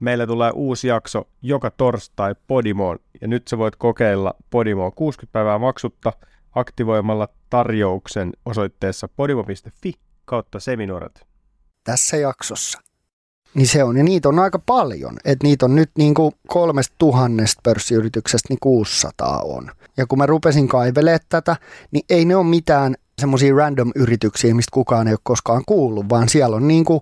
[0.00, 5.58] Meillä tulee uusi jakso joka torstai Podimoon ja nyt sä voit kokeilla Podimoa 60 päivää
[5.58, 6.12] maksutta
[6.54, 9.92] aktivoimalla tarjouksen osoitteessa podimo.fi
[10.24, 11.26] kautta seminoorat.
[11.84, 12.80] Tässä jaksossa.
[13.54, 15.16] Niin se on, ja niitä on aika paljon.
[15.24, 19.70] Että niitä on nyt niin kuin kolmesta tuhannesta pörssiyrityksestä niin 600 on.
[19.96, 21.56] Ja kun mä rupesin kaivelemaan tätä,
[21.90, 26.28] niin ei ne ole mitään semmoisia random yrityksiä, mistä kukaan ei ole koskaan kuullut, vaan
[26.28, 27.00] siellä on niin kuin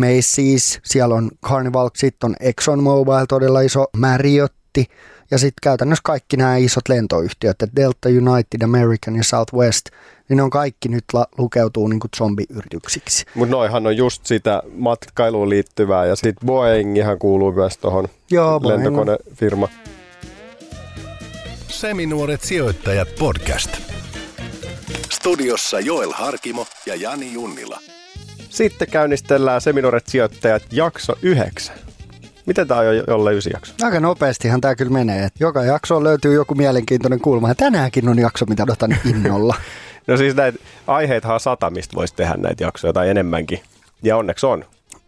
[0.00, 4.86] Macy's, siellä on Carnival, sitten on ExxonMobil, todella iso Marriotti,
[5.30, 9.86] ja sitten käytännössä kaikki nämä isot lentoyhtiöt, että Delta United, American ja Southwest,
[10.28, 13.24] niin ne on kaikki nyt la- lukeutuu niin kuin zombiyrityksiksi.
[13.34, 18.60] Mutta noihan on just sitä matkailuun liittyvää ja sitten Boeing ihan kuuluu myös tuohon Joo,
[18.60, 19.68] Boeing on- lentokonefirma.
[21.68, 23.70] Seminuoret sijoittajat podcast.
[25.10, 27.80] Studiossa Joel Harkimo ja Jani Junnila.
[28.48, 31.76] Sitten käynnistellään Seminooret sijoittajat jakso 9.
[32.46, 33.74] Miten tämä on jo jolle ysi jakso?
[33.82, 35.28] Aika nopeastihan tämä kyllä menee.
[35.40, 37.48] joka jakso löytyy joku mielenkiintoinen kulma.
[37.48, 39.54] Ja tänäänkin on jakso, mitä odotan innolla.
[40.06, 43.60] No siis näitä aiheitahan on sata, mistä voisi tehdä näitä jaksoja tai enemmänkin.
[44.02, 44.64] Ja onneksi on.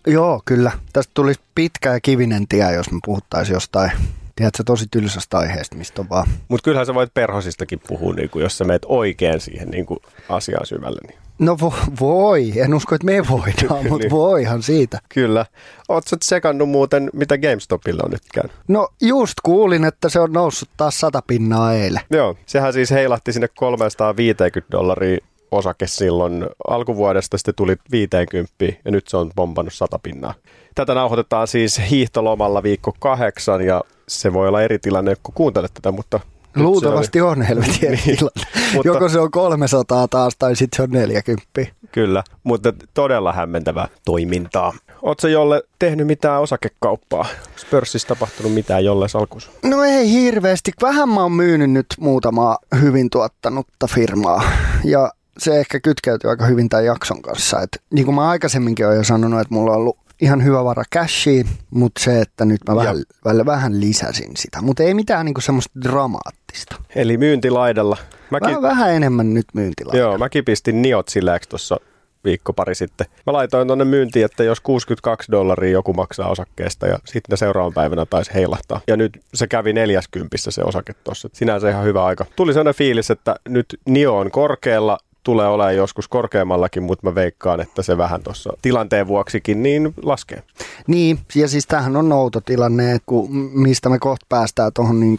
[0.06, 0.72] Joo, kyllä.
[0.92, 3.90] Tästä tulisi pitkä ja kivinen tie, jos me puhuttaisiin jostain,
[4.36, 6.28] tiedätkö, tosi tylsästä aiheesta, mistä on vaan.
[6.48, 9.98] Mutta kyllähän sä voit perhosistakin puhua, niin kuin, jos sä meet oikein siihen niin kuin
[10.28, 11.00] asiaan syvälle.
[11.08, 11.18] Niin.
[11.38, 14.10] No vo, voi, en usko, että me voidaan, mutta Niin.
[14.10, 14.98] voihan siitä.
[15.08, 15.46] Kyllä.
[15.88, 18.52] Oot sä tsekannut muuten, mitä GameStopilla on nyt käynyt?
[18.68, 22.02] No just kuulin, että se on noussut taas sata pinnaa eilen.
[22.10, 25.18] Joo, sehän siis heilahti sinne 350 dollaria
[25.50, 28.52] osake silloin alkuvuodesta, sitten tuli 50
[28.84, 30.34] ja nyt se on pompannut 100 pinnaa.
[30.74, 33.80] Tätä nauhoitetaan siis hiihtolomalla viikko kahdeksan ja
[34.20, 36.16] se voi olla eri tilanne, kun kuuntelet tätä, mutta...
[36.22, 38.46] nyt se Luultavasti on helvetin eri Niin, tilanne.
[38.74, 41.44] mutta- Joko se on 300 taas tai sitten se on 40.
[41.92, 44.72] Kyllä, mutta todella hämmentävää toimintaa.
[45.02, 47.26] Oletko jolle tehnyt mitään osakekauppaa?
[47.70, 49.50] Pörssissä tapahtunut mitään jolle salkussa?
[49.64, 50.72] No ei hirveästi.
[50.82, 54.42] Vähän mä oon myynyt nyt muutamaa hyvin tuottanutta firmaa.
[54.84, 57.60] Ja se ehkä kytkeytyy aika hyvin tämän jakson kanssa.
[57.60, 60.82] Et, niin kuin mä aikaisemminkin olen jo sanonut, että mulla on ollut ihan hyvä vara
[60.94, 64.62] cashia, mutta se, että nyt mä vähän, vähän, vähän lisäsin sitä.
[64.62, 66.76] Mutta ei mitään niin kuin semmoista dramaattista.
[66.94, 67.96] Eli myyntilaidalla.
[68.30, 69.96] Mäkin, Vähän, vähän enemmän nyt myyntilaa.
[69.96, 71.76] Joo, mäkin pistin niot silläksi tuossa
[72.24, 73.06] viikko pari sitten.
[73.26, 78.06] Mä laitoin tuonne myyntiin, että jos 62 dollaria joku maksaa osakkeesta ja sitten seuraavan päivänä
[78.06, 78.80] taisi heilahtaa.
[78.86, 81.28] Ja nyt se kävi 40 se osake tuossa.
[81.32, 82.26] Sinänsä ihan hyvä aika.
[82.36, 87.60] Tuli sellainen fiilis, että nyt Nio on korkealla, tulee olemaan joskus korkeammallakin, mutta mä veikkaan,
[87.60, 90.42] että se vähän tuossa tilanteen vuoksikin niin laskee.
[90.86, 95.16] Niin, ja siis tämähän on outo tilanne, kun, mistä me kohta päästään tuohon niin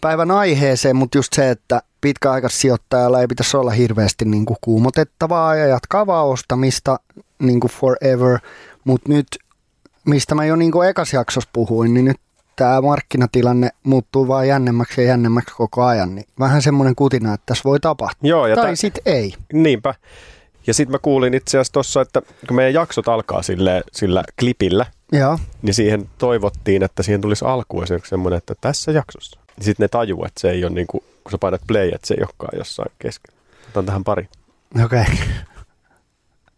[0.00, 5.66] päivän aiheeseen, mutta just se, että pitkäaikaissijoittajalla ei pitäisi olla hirveästi niin kuin kuumotettavaa ja
[5.66, 7.00] jatkaa vaan ostamista
[7.38, 8.38] niin kuin forever,
[8.84, 9.26] mutta nyt,
[10.06, 12.16] mistä mä jo niin kuin ekas jaksossa puhuin, niin nyt
[12.56, 17.64] tämä markkinatilanne muuttuu vaan jännemmäksi ja jännemmäksi koko ajan, niin vähän semmoinen kutina, että tässä
[17.64, 18.28] voi tapahtua.
[18.28, 19.34] Joo, ja tai tä- sitten ei.
[19.52, 19.94] Niinpä.
[20.66, 24.86] Ja sitten mä kuulin itse asiassa tuossa, että kun meidän jaksot alkaa sille, sillä klipillä,
[25.12, 29.40] Joo, niin siihen toivottiin, että siihen tulisi alkuun esimerkiksi semmoinen, että tässä jaksossa.
[29.56, 32.06] Niin sitten ne tajuu, että se ei ole niin kuin, kun sä painat play, että
[32.06, 33.34] se ei olekaan jossain kesken.
[33.68, 34.28] Otan tähän pari.
[34.84, 35.00] okei.
[35.02, 35.14] Okay.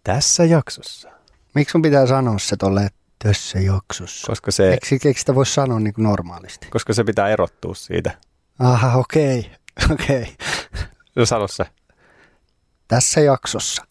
[0.05, 1.09] Tässä jaksossa.
[1.55, 4.27] Miksi sun pitää sanoa se tolleen tässä jaksossa?
[4.27, 6.66] Koska se, Eikö, eikö sitä voi sanoa niin kuin normaalisti?
[6.71, 8.19] koska se pitää erottua siitä.
[8.59, 9.50] Aha, okei.
[9.93, 10.37] Okei.
[11.16, 11.65] No sano se.
[12.88, 13.84] Tässä jaksossa.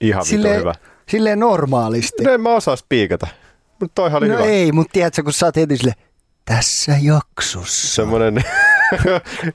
[0.00, 0.42] Ihan Sille...
[0.42, 0.74] Silleen, hyvä.
[1.08, 2.24] silleen normaalisti.
[2.24, 3.26] No en mä osaa spiikata.
[3.80, 4.46] Mutta toihan oli no hyvä.
[4.46, 5.94] ei, mutta tiedätkö, kun sä oot heti sille,
[6.44, 7.88] tässä jaksossa.
[7.94, 8.34] Semmoinen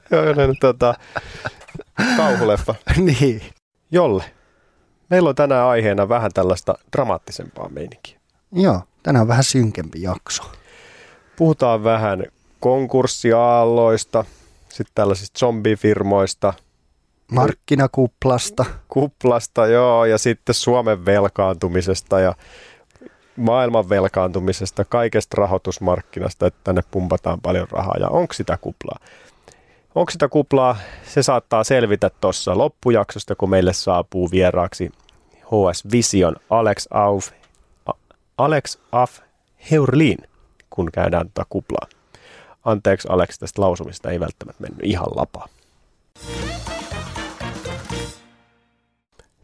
[0.10, 0.94] semmoinen, tota,
[2.18, 2.76] kauhuleffa.
[3.20, 3.42] niin.
[3.92, 4.24] Jolle,
[5.10, 8.20] meillä on tänään aiheena vähän tällaista dramaattisempaa meininkiä.
[8.54, 10.44] Joo, tänään on vähän synkempi jakso.
[11.38, 12.24] Puhutaan vähän
[12.60, 14.26] konkurssiaalloista,
[14.70, 16.54] sitten tällaisista zombifirmoista,
[17.32, 18.66] Markkinakuplasta.
[18.88, 22.36] kuplasta, joo, ja sitten Suomen velkaantumisesta ja
[23.36, 27.96] maailman velkaantumisesta, kaikesta rahoitusmarkkinasta, että tänne pumpataan paljon rahaa.
[28.00, 29.00] Ja onko sitä kuplaa?
[29.96, 30.78] Onko sitä kuplaa?
[31.08, 34.92] Se saattaa selvitä tuossa loppujaksosta, kun meille saapuu vieraaksi
[35.46, 37.32] HS Vision Alex Auf,
[38.38, 39.20] Alex Af
[39.72, 40.18] Heurlin.
[40.70, 41.88] kun käydään tätä kuplaa.
[42.66, 45.48] Anteeksi Alex, tästä lausumista ei välttämättä mennyt ihan lapaa.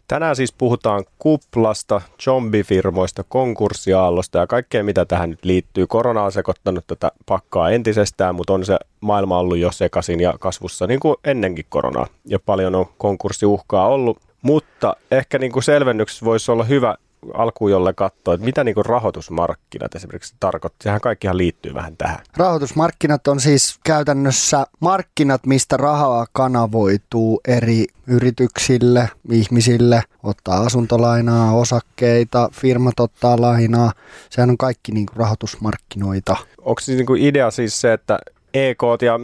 [0.08, 5.88] Tänään siis puhutaan kuplasta, zombifirmoista, konkurssiaallosta ja kaikkea mitä tähän nyt liittyy.
[5.88, 10.88] Korona on sekoittanut tätä pakkaa entisestään, mutta on se maailma ollut jo sekaisin ja kasvussa
[10.88, 12.08] niin kuin ennenkin koronaa.
[12.26, 16.96] Ja paljon on konkurssiuhkaa ollut, mutta ehkä niin kuin selvennyksessä voisi olla hyvä
[17.34, 20.84] alkuun jolle katsoa, että mitä niin rahoitusmarkkinat esimerkiksi tarkoittaa.
[20.84, 22.20] Sehän kaikkihan liittyy vähän tähän.
[22.38, 33.00] Rahoitusmarkkinat on siis käytännössä markkinat, mistä rahaa kanavoituu eri yrityksille, ihmisille, ottaa asuntolainaa, osakkeita, firmat
[33.00, 33.92] ottaa lainaa.
[34.30, 36.36] Sehän on kaikki niin kuin rahoitusmarkkinoita.
[36.58, 38.20] Onko siis niin kuin idea siis se, että
[38.54, 39.20] EK ja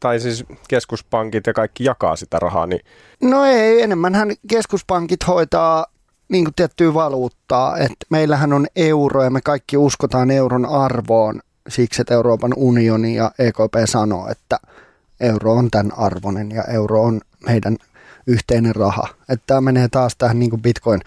[0.00, 2.80] tai siis keskuspankit ja kaikki jakaa sitä rahaa, niin
[3.22, 5.86] No ei, enemmänhän keskuspankit hoitaa
[6.30, 12.02] niin kuin tiettyä valuuttaa, että meillähän on euro ja me kaikki uskotaan euron arvoon siksi,
[12.02, 14.58] että Euroopan unioni ja EKP sanoo, että
[15.20, 17.76] euro on tämän arvoinen ja euro on meidän
[18.26, 19.08] yhteinen raha.
[19.28, 21.00] Että tämä menee taas tähän niin kuin bitcoin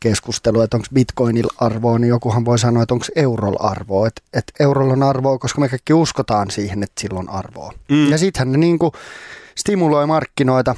[0.00, 4.06] keskusteluun, että onko bitcoinilla arvoa, niin jokuhan voi sanoa, että onko eurolla arvoa.
[4.06, 7.72] Että, että eurolla on arvoa, koska me kaikki uskotaan siihen, että sillä on arvoa.
[7.88, 8.10] Mm.
[8.10, 8.92] Ja sittenhän ne niin kuin
[9.54, 10.74] stimuloi markkinoita,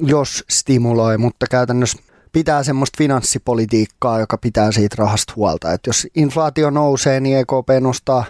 [0.00, 1.98] jos stimuloi, mutta käytännössä
[2.32, 5.72] pitää semmoista finanssipolitiikkaa, joka pitää siitä rahasta huolta.
[5.72, 8.24] Että jos inflaatio nousee, niin EKP nostaa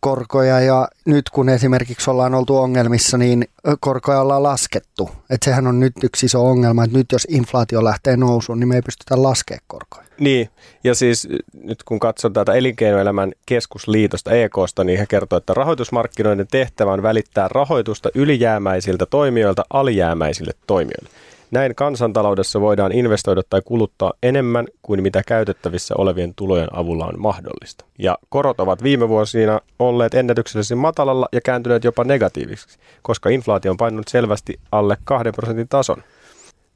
[0.00, 3.48] korkoja ja nyt kun esimerkiksi ollaan oltu ongelmissa, niin
[3.80, 5.10] korkoja ollaan laskettu.
[5.30, 8.74] Että sehän on nyt yksi iso ongelma, että nyt jos inflaatio lähtee nousuun, niin me
[8.74, 10.08] ei pystytä laskemaan korkoja.
[10.20, 10.50] Niin,
[10.84, 11.28] ja siis
[11.62, 17.48] nyt kun katson tätä elinkeinoelämän keskusliitosta EKsta, niin he kertoo, että rahoitusmarkkinoiden tehtävä on välittää
[17.48, 21.10] rahoitusta ylijäämäisiltä toimijoilta alijäämäisille toimijoille.
[21.50, 27.84] Näin kansantaloudessa voidaan investoida tai kuluttaa enemmän kuin mitä käytettävissä olevien tulojen avulla on mahdollista.
[27.98, 33.76] Ja korot ovat viime vuosina olleet ennätyksellisesti matalalla ja kääntyneet jopa negatiivisiksi, koska inflaatio on
[33.76, 36.02] painunut selvästi alle 2 prosentin tason.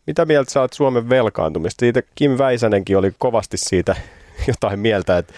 [0.07, 1.81] Mitä mieltä saat Suomen velkaantumista?
[1.81, 3.97] Siitä Kim Väisänenkin oli kovasti siitä
[4.49, 5.33] jotain mieltä, että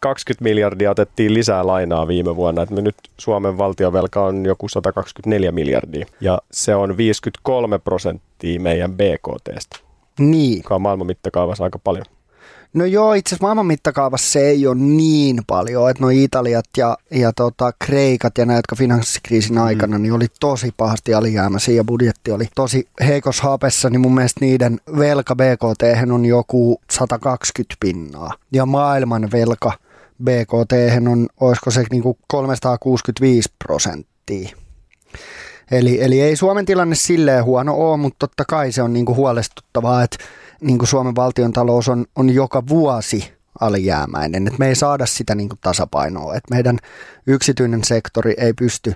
[0.00, 5.52] 20 miljardia otettiin lisää lainaa viime vuonna, että me nyt Suomen valtiovelka on joku 124
[5.52, 9.76] miljardia ja se on 53 prosenttia meidän BKTstä.
[10.18, 10.58] Niin.
[10.58, 12.04] Joka on maailman mittakaavassa aika paljon.
[12.74, 16.98] No joo, itse asiassa maailman mittakaavassa se ei ole niin paljon, että no Italiat ja,
[17.10, 19.62] ja tota, Kreikat ja nämä, jotka finanssikriisin mm.
[19.62, 20.02] aikana, mm.
[20.02, 24.80] niin oli tosi pahasti alijäämäisiä ja budjetti oli tosi heikos hapessa, niin mun mielestä niiden
[24.98, 28.32] velka BKT on joku 120 pinnaa.
[28.52, 29.72] Ja maailman velka
[30.24, 30.72] BKT
[31.10, 34.48] on, olisiko se niin kuin 365 prosenttia.
[35.70, 39.16] Eli, eli ei Suomen tilanne silleen huono ole, mutta totta kai se on niin kuin
[39.16, 40.16] huolestuttavaa, että
[40.60, 45.34] niin kuin Suomen valtion talous on, on joka vuosi alijäämäinen, että me ei saada sitä
[45.34, 46.78] niin kuin tasapainoa, että meidän
[47.26, 48.94] yksityinen sektori ei pysty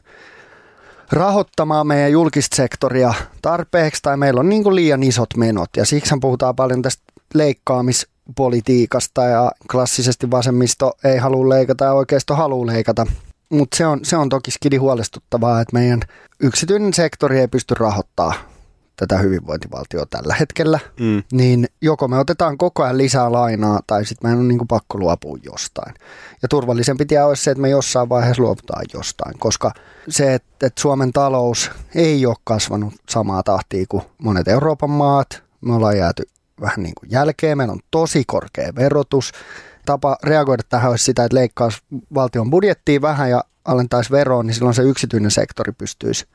[1.12, 6.14] rahoittamaan meidän julkista sektoria tarpeeksi tai meillä on niin kuin liian isot menot ja siksi
[6.20, 7.02] puhutaan paljon tästä
[7.34, 13.06] leikkaamis politiikasta ja klassisesti vasemmisto ei halua leikata ja oikeisto haluaa leikata.
[13.50, 16.00] Mutta se on, se on toki skidi huolestuttavaa, että meidän
[16.40, 18.34] yksityinen sektori ei pysty rahoittamaan
[18.96, 21.22] tätä hyvinvointivaltiota tällä hetkellä, mm.
[21.32, 25.38] niin joko me otetaan koko ajan lisää lainaa tai sitten meidän on niin pakko luopua
[25.42, 25.94] jostain.
[26.42, 29.72] Ja turvallisempi tie olisi se, että me jossain vaiheessa luovutaan jostain, koska
[30.08, 35.74] se, että, että Suomen talous ei ole kasvanut samaa tahtia kuin monet Euroopan maat, me
[35.74, 36.22] ollaan jääty
[36.60, 37.58] vähän niin kuin jälkeen.
[37.58, 39.32] Meillä on tosi korkea verotus.
[39.86, 41.78] Tapa reagoida tähän olisi sitä, että leikkaisi
[42.14, 46.26] valtion budjettiin vähän ja alentaisi veroa, niin silloin se yksityinen sektori pystyisi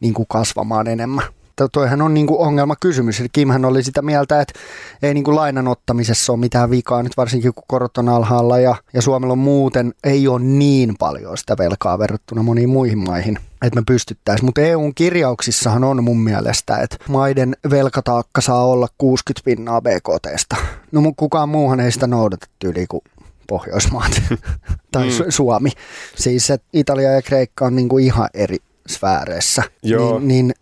[0.00, 1.24] niin kuin kasvamaan enemmän
[1.72, 3.20] toihan on niin kuin ongelmakysymys.
[3.20, 4.58] Eli Kimhän oli sitä mieltä, että
[5.02, 8.74] ei niin kuin lainan ottamisessa ole mitään vikaa, nyt varsinkin kun korot on alhaalla ja,
[8.92, 13.80] ja Suomella on muuten ei ole niin paljon sitä velkaa verrattuna moniin muihin maihin että
[13.80, 14.44] me pystyttäisiin.
[14.44, 20.56] Mutta EUn kirjauksissahan on mun mielestä, että maiden velkataakka saa olla 60 pinnaa BKTstä.
[20.92, 23.02] No kukaan muuhan ei sitä noudata tyyliin kuin
[23.48, 24.22] Pohjoismaat
[24.92, 25.24] tai mm.
[25.28, 25.70] Suomi.
[26.16, 28.58] Siis että Italia ja Kreikka on niinku ihan eri
[28.88, 29.62] sfääreissä.
[29.82, 30.18] Joo.
[30.18, 30.54] Niin, niin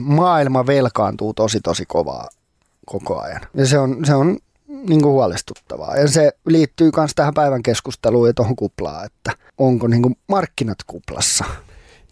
[0.00, 2.28] maailma velkaantuu tosi tosi kovaa
[2.86, 3.40] koko ajan.
[3.54, 4.38] Ja se on, se on
[4.88, 5.96] niin kuin huolestuttavaa.
[5.96, 10.78] Ja se liittyy myös tähän päivän keskusteluun ja tuohon kuplaan, että onko niin kuin markkinat
[10.86, 11.44] kuplassa.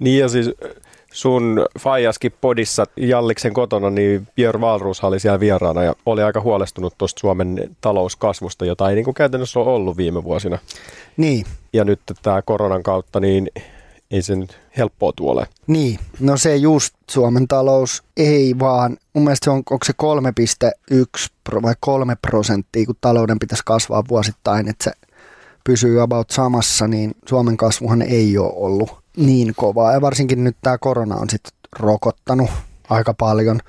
[0.00, 0.50] Niin ja siis
[1.12, 6.94] sun Fajaskin podissa Jalliksen kotona, niin Pierre Valrus oli siellä vieraana ja oli aika huolestunut
[6.98, 10.58] tuosta Suomen talouskasvusta, jota ei niin kuin käytännössä ole ollut viime vuosina.
[11.16, 11.46] Niin.
[11.72, 13.48] Ja nyt tämä koronan kautta, niin
[14.10, 15.46] ei se nyt helppoa tuolle.
[15.66, 19.92] Niin, no se just Suomen talous ei vaan, mun mielestä se on, onko se
[21.52, 24.92] 3,1 vai 3 prosenttia, kun talouden pitäisi kasvaa vuosittain, että se
[25.64, 29.92] pysyy about samassa, niin Suomen kasvuhan ei ole ollut niin kovaa.
[29.92, 32.50] Ja varsinkin nyt tämä korona on sitten rokottanut
[32.90, 33.60] aika paljon.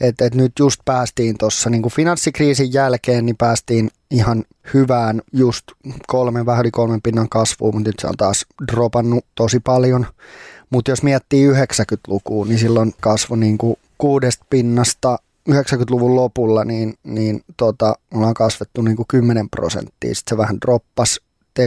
[0.00, 4.44] Et, et nyt just päästiin tuossa niin finanssikriisin jälkeen, niin päästiin ihan
[4.74, 5.64] hyvään just
[6.06, 10.06] kolmen, vähän yli kolmen pinnan kasvuun, mutta nyt se on taas dropannut tosi paljon.
[10.70, 15.18] Mutta jos miettii 90-lukua, niin silloin kasvo niin kuin kuudesta pinnasta
[15.50, 20.14] 90-luvun lopulla, niin, niin tota, ollaan kasvettu niin kuin 10 prosenttia.
[20.14, 21.20] Sitten se vähän droppas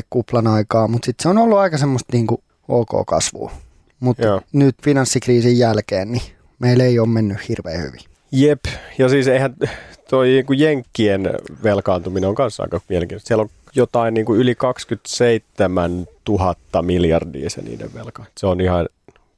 [0.10, 3.52] kuplan aikaa, mutta sitten se on ollut aika semmoista niin kuin ok kasvua.
[4.00, 6.22] Mutta nyt finanssikriisin jälkeen, niin
[6.64, 8.02] meillä ei ole mennyt hirveän hyvin.
[8.32, 8.60] Jep,
[8.98, 9.56] ja siis eihän
[10.10, 11.30] toi niin kuin Jenkkien
[11.64, 13.28] velkaantuminen on kanssa aika mielenkiintoista.
[13.28, 18.26] Siellä on jotain niin kuin yli 27 000 miljardia se niiden velka.
[18.38, 18.90] Se on ihan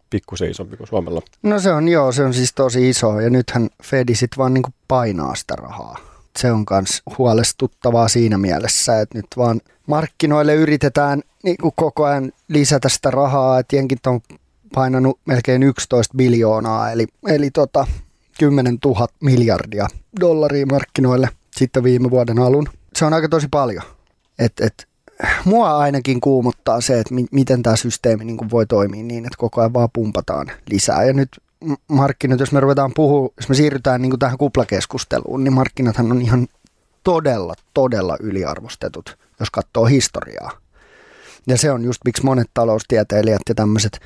[0.10, 1.22] pikkusen isompi kuin Suomella.
[1.44, 4.64] No se on joo, se on siis tosi iso ja nythän Fedi sitten vaan niin
[4.64, 5.98] kuin painaa sitä rahaa.
[6.38, 12.32] Se on myös huolestuttavaa siinä mielessä, että nyt vaan markkinoille yritetään niin kuin koko ajan
[12.48, 14.22] lisätä sitä rahaa, että jenkit on
[14.76, 17.88] painanut melkein 11 biljoonaa, eli, eli tota,
[18.40, 19.88] 10 000 miljardia
[20.20, 22.68] dollaria markkinoille sitten viime vuoden alun.
[22.96, 23.84] Se on aika tosi paljon.
[24.40, 24.88] Et, et,
[25.46, 29.62] mua ainakin kuumottaa se, että mi- miten tämä systeemi niin voi toimia niin, että koko
[29.62, 31.04] ajan vaan pumpataan lisää.
[31.04, 31.30] Ja nyt
[31.88, 36.48] markkinat, jos me ruvetaan puhua, jos me siirrytään niin tähän kuplakeskusteluun, niin markkinathan on ihan
[37.04, 40.52] todella, todella yliarvostetut, jos katsoo historiaa.
[41.48, 44.00] Ja se on just miksi monet taloustieteilijät ja tämmöiset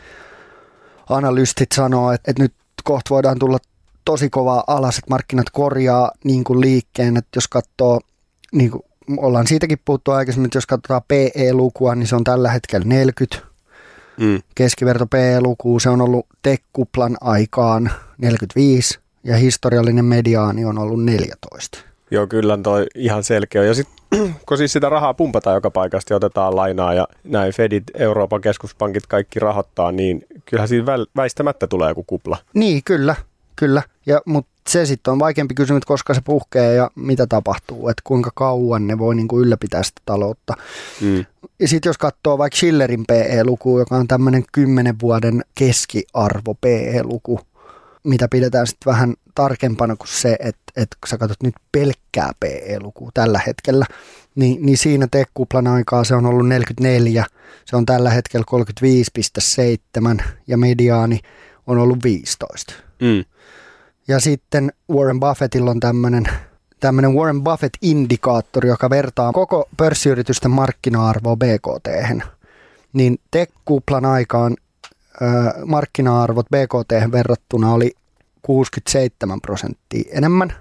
[1.09, 3.57] analystit sanoo, että, että nyt kohta voidaan tulla
[4.05, 7.99] tosi kovaa alas, että markkinat korjaa niin kuin liikkeen, että jos katsoo,
[8.51, 8.83] niin kuin
[9.17, 13.47] ollaan siitäkin puhuttu aikaisemmin, että jos katsotaan PE-lukua, niin se on tällä hetkellä 40.
[14.19, 14.41] Mm.
[14.55, 21.79] Keskiverto PE-luku, se on ollut tekkuplan aikaan 45 ja historiallinen mediaani on ollut 14.
[22.11, 23.63] Joo, kyllä toi ihan selkeä.
[23.63, 23.99] Ja sitten
[24.47, 29.07] kun siis sitä rahaa pumpataan joka paikasta ja otetaan lainaa ja näin Fedit, Euroopan keskuspankit
[29.07, 32.37] kaikki rahoittaa, niin kyllähän siinä väistämättä tulee joku kupla.
[32.53, 33.15] Niin, kyllä,
[33.55, 33.83] kyllä.
[34.05, 38.31] Ja, mutta se sitten on vaikeampi kysymys, koska se puhkee ja mitä tapahtuu, että kuinka
[38.35, 40.53] kauan ne voi niinku ylläpitää sitä taloutta.
[41.01, 41.25] Mm.
[41.59, 47.39] Ja sitten jos katsoo vaikka Schillerin PE-luku, joka on tämmöinen 10 vuoden keskiarvo PE-luku,
[48.03, 53.09] mitä pidetään sitten vähän tarkempana kuin se, että, että kun sä katsot nyt pelkkää PE-lukua
[53.13, 53.85] tällä hetkellä,
[54.39, 57.25] niin, niin siinä tekkuplan aikaa se on ollut 44,
[57.65, 58.45] se on tällä hetkellä
[60.17, 61.19] 35,7 ja mediaani
[61.67, 62.73] on ollut 15.
[63.01, 63.25] Mm.
[64.07, 66.25] Ja sitten Warren Buffettilla on tämmöinen
[66.79, 72.17] tämmöinen Warren Buffett-indikaattori, joka vertaa koko pörssiyritysten markkina-arvoa BKT.
[72.93, 74.57] Niin tekkuplan aikaan
[75.65, 77.95] markkina-arvot BKT verrattuna oli
[78.41, 80.53] 67 prosenttia enemmän,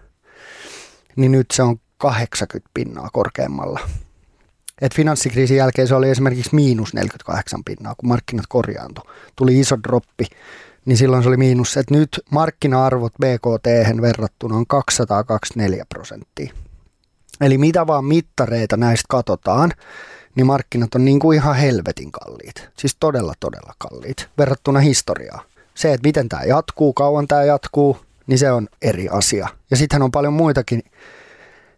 [1.17, 3.81] niin nyt se on 80 pinnaa korkeammalla.
[4.81, 9.05] Et finanssikriisin jälkeen se oli esimerkiksi miinus 48 pinnaa, kun markkinat korjaantui.
[9.37, 10.26] Tuli iso droppi,
[10.85, 11.76] niin silloin se oli miinus.
[11.76, 16.52] Et nyt markkina-arvot BKT verrattuna on 224 prosenttia.
[17.40, 19.73] Eli mitä vaan mittareita näistä katsotaan,
[20.35, 22.69] niin markkinat on niin kuin ihan helvetin kalliit.
[22.78, 25.45] Siis todella, todella kalliit verrattuna historiaan.
[25.75, 29.49] Se, että miten tämä jatkuu, kauan tämä jatkuu, niin se on eri asia.
[29.71, 30.83] Ja sittenhän on paljon muitakin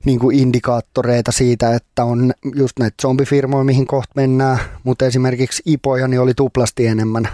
[0.05, 6.09] niin kuin indikaattoreita siitä, että on just näitä zombifirmoja, mihin kohta mennään, mutta esimerkiksi IPOja
[6.09, 7.29] niin oli tuplasti enemmän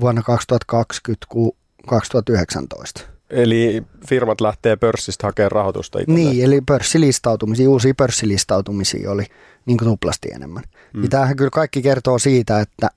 [0.00, 1.52] vuonna 2020 kuin
[1.86, 3.00] 2019.
[3.30, 6.26] Eli firmat lähtee pörssistä hakemaan rahoitusta itselleen.
[6.26, 9.24] Niin, eli pörssilistautumisia, uusia pörssilistautumisia oli
[9.66, 10.62] niin kuin tuplasti enemmän.
[10.94, 11.02] Mm.
[11.02, 12.90] Ja tämähän kyllä kaikki kertoo siitä, että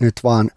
[0.00, 0.50] nyt vaan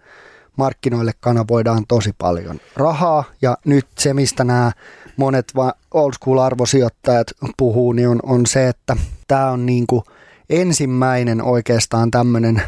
[0.58, 4.72] markkinoille kanavoidaan tosi paljon rahaa ja nyt se, mistä nämä
[5.20, 5.54] monet
[5.92, 8.98] old school arvosijoittajat puhuu, niin on, on se, että
[9.28, 10.04] tämä on niin kuin
[10.50, 12.62] ensimmäinen oikeastaan tämmöinen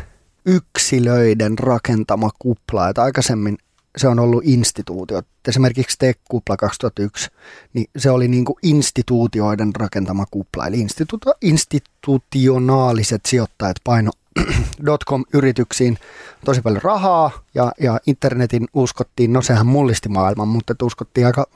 [0.45, 3.57] yksilöiden rakentama kupla, että aikaisemmin
[3.97, 5.21] se on ollut instituutio.
[5.47, 7.29] Esimerkiksi Tech-kupla 2001,
[7.73, 14.11] niin se oli niin kuin instituutioiden rakentama kupla, eli institu- institutionaaliset sijoittajat paino
[14.85, 15.97] dotcom-yrityksiin
[16.45, 21.47] tosi paljon rahaa ja, ja internetin uskottiin, no sehän mullisti maailman, mutta uskottiin aika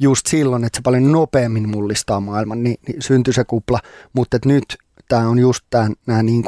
[0.00, 3.78] just silloin, että se paljon nopeammin mullistaa maailman, niin, niin syntyi se kupla,
[4.12, 4.64] mutta nyt
[5.08, 5.64] tämä on just
[6.06, 6.44] nämä niin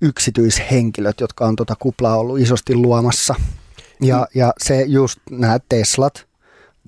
[0.00, 3.34] yksityishenkilöt, jotka on tuota kuplaa ollut isosti luomassa–
[4.02, 4.40] ja, mm.
[4.40, 6.26] ja se just nämä Teslat,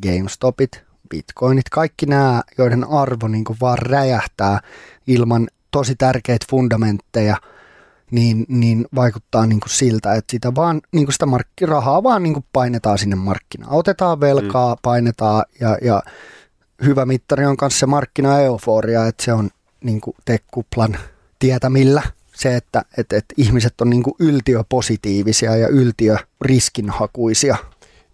[0.03, 4.61] GameStopit, Bitcoinit, kaikki nämä, joiden arvo niin vaan räjähtää
[5.07, 7.37] ilman tosi tärkeitä fundamentteja,
[8.11, 12.99] niin, niin vaikuttaa niin siltä, että sitä, vaan, niin sitä mark- rahaa vaan niin painetaan
[12.99, 13.73] sinne markkinaan.
[13.73, 14.79] Otetaan velkaa, mm.
[14.83, 16.03] painetaan ja, ja
[16.85, 19.51] hyvä mittari on kanssa se markkina-euforia, että se on
[19.85, 20.97] niin tekkuplan
[21.39, 22.03] tietämillä
[22.35, 27.57] se, että et, et ihmiset on niin kuin yltiöpositiivisia ja yltiöriskinhakuisia.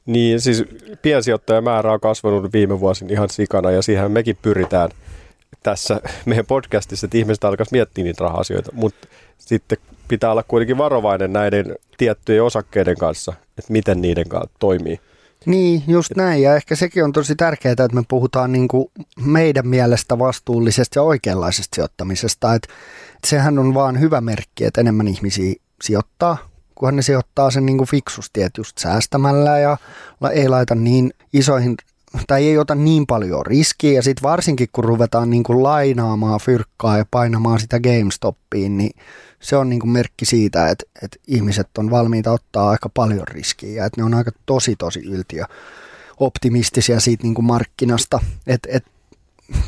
[0.06, 0.64] Niin, siis
[1.02, 4.90] piensijoittajamäärä on kasvanut viime vuosin ihan sikana ja siihen mekin pyritään
[5.62, 9.78] tässä meidän podcastissa, että ihmiset alkaisi miettiä niitä raha-asioita, mutta sitten
[10.08, 15.00] pitää olla kuitenkin varovainen näiden tiettyjen osakkeiden kanssa, että miten niiden kanssa toimii.
[15.46, 16.42] Niin, just näin.
[16.42, 18.90] Ja ehkä sekin on tosi tärkeää, että me puhutaan niin kuin
[19.24, 22.54] meidän mielestä vastuullisesta ja oikeanlaisesta sijoittamisesta.
[22.54, 22.68] Että
[23.26, 26.38] sehän on vaan hyvä merkki, että enemmän ihmisiä sijoittaa,
[26.74, 29.76] kunhan ne sijoittaa sen niin kuin fiksusti, että just säästämällä ja
[30.32, 31.76] ei laita niin isoihin
[32.26, 36.98] tai ei ota niin paljon riskiä ja sitten varsinkin kun ruvetaan niin kuin lainaamaan fyrkkaa
[36.98, 38.90] ja painamaan sitä GameStopiin, niin
[39.40, 43.70] se on niin kuin merkki siitä, että, että ihmiset on valmiita ottaa aika paljon riskiä
[43.70, 45.44] ja että ne on aika tosi tosi yltiö
[46.20, 48.20] optimistisia siitä niin kuin markkinasta.
[48.46, 48.90] Että, että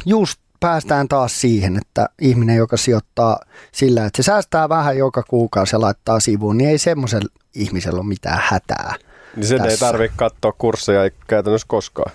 [0.06, 3.40] just päästään taas siihen, että ihminen, joka sijoittaa
[3.72, 8.08] sillä, että se säästää vähän joka kuukausi ja laittaa sivuun, niin ei semmoisella ihmisellä ole
[8.08, 8.94] mitään hätää.
[9.36, 9.70] Niin sen tässä.
[9.86, 12.12] ei tarvitse katsoa kursseja käytännössä koskaan.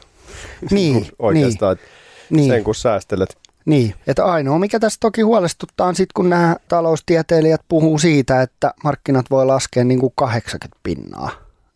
[0.72, 1.78] Niin, Oikeastaan,
[2.30, 3.38] niin, sen kun säästelet.
[3.66, 8.74] Niin, että ainoa mikä tässä toki huolestuttaa on sitten, kun nämä taloustieteilijät puhuu siitä, että
[8.84, 11.32] markkinat voi laskea niin kuin 80 pinnaa.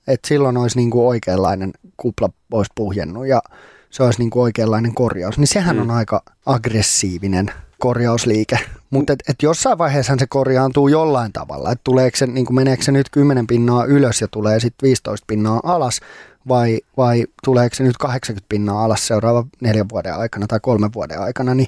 [0.08, 3.42] Että silloin olisi niin kuin oikeanlainen kupla olisi puhjennut ja
[3.90, 5.38] se olisi niin kuin oikeanlainen korjaus.
[5.38, 5.82] Niin sehän mm.
[5.82, 8.60] on aika aggressiivinen korjausliike.
[8.90, 11.72] Mutta et, et jossain vaiheessa se korjaantuu jollain tavalla.
[11.72, 15.60] Että tuleeko se, niin meneekö se nyt 10 pinnaa ylös ja tulee sitten 15 pinnaa
[15.64, 16.00] alas,
[16.48, 21.22] vai, vai tuleeko se nyt 80 pinnaa alas seuraavan neljän vuoden aikana tai kolmen vuoden
[21.22, 21.68] aikana, niin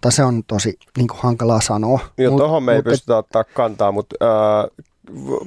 [0.00, 2.00] tai se on tosi niin kuin hankalaa sanoa.
[2.18, 4.86] Joo, mut, tuohon me ei pystytä ottaa kantaa, mutta äh,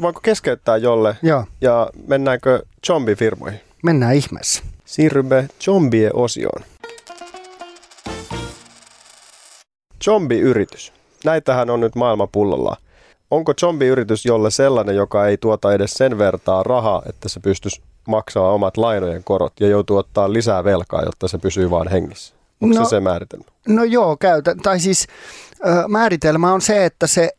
[0.02, 1.18] voinko keskeyttää jolle?
[1.22, 1.46] Joo.
[1.62, 3.60] Ja mennäänkö zombifirmoihin?
[3.84, 4.64] Mennään ihmeessä.
[4.86, 6.64] Siirrymme zombie-osioon.
[10.04, 10.94] Zombi-yritys.
[11.26, 12.78] Näitähän on nyt maailman pullolla.
[13.32, 18.52] Onko zombi-yritys jolle sellainen, joka ei tuota edes sen vertaa rahaa, että se pystyisi maksaa
[18.54, 22.36] omat lainojen korot ja joutuu ottaa lisää velkaa, jotta se pysyy vaan hengissä?
[22.62, 23.46] Onko no, se se määritelmä?
[23.68, 24.56] No joo, käytä.
[24.64, 25.08] Tai siis
[25.66, 27.30] ö, määritelmä on se, että se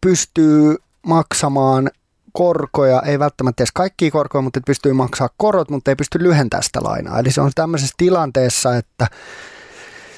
[0.00, 1.90] pystyy maksamaan
[2.32, 6.80] korkoja, ei välttämättä edes kaikki korkoja, mutta pystyy maksaa korot, mutta ei pysty lyhentämään sitä
[6.82, 7.18] lainaa.
[7.18, 9.06] Eli se on tämmöisessä tilanteessa, että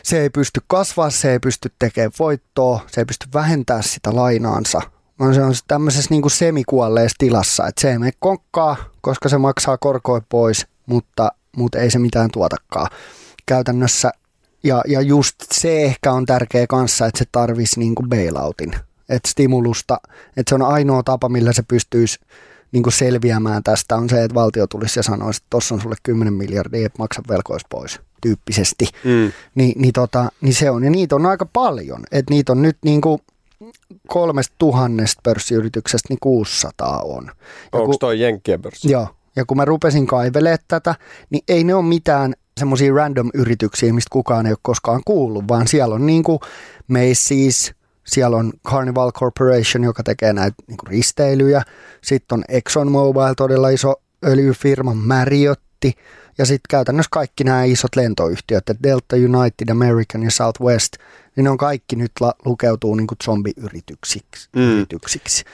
[0.02, 4.82] se ei pysty kasvaa, se ei pysty tekemään voittoa, se ei pysty vähentämään sitä lainaansa,
[5.20, 9.38] vaan se on tämmöisessä niin kuin semikuolleessa tilassa, että se ei mene konkkaa, koska se
[9.38, 12.90] maksaa korkoja pois, mutta, mutta ei se mitään tuotakaan
[13.46, 14.10] käytännössä.
[14.62, 18.72] Ja, ja just se ehkä on tärkeä kanssa, että se tarvisi niin kuin bailoutin,
[19.08, 20.00] että stimulusta,
[20.36, 22.18] että se on ainoa tapa, millä se pystyisi
[22.72, 25.96] niin kuin selviämään tästä on se, että valtio tulisi ja sanoisi, että tuossa on sulle
[26.02, 28.84] 10 miljardia, että maksa velkois pois tyyppisesti.
[29.04, 29.32] Mm.
[29.54, 32.02] Ni, niin, tota, niin se on, ja niitä on aika paljon.
[32.12, 33.20] Että niitä on nyt niin kuin
[34.08, 37.30] kolmesta tuhannesta pörssiyrityksestä niin 600 on.
[37.72, 38.90] Onko toi Jenkkien pörssi?
[38.90, 39.08] Joo.
[39.36, 40.94] Ja kun mä rupesin kaivelemaan tätä,
[41.30, 45.94] niin ei ne ole mitään semmoisia random-yrityksiä, mistä kukaan ei ole koskaan kuullut, vaan siellä
[45.94, 46.38] on niin kuin
[46.92, 47.74] Macy's,
[48.06, 51.62] siellä on Carnival Corporation, joka tekee näitä niin kuin risteilyjä.
[52.02, 53.94] Sitten on ExxonMobil, todella iso
[54.26, 55.94] öljyfirma, Marriotti.
[56.38, 60.92] Ja sitten käytännössä kaikki nämä isot lentoyhtiöt, että Delta United, American ja Southwest–
[61.36, 64.48] niin ne on kaikki nyt la, lukeutuu niin kuin zombiyrityksiksi.
[64.56, 64.86] Mm.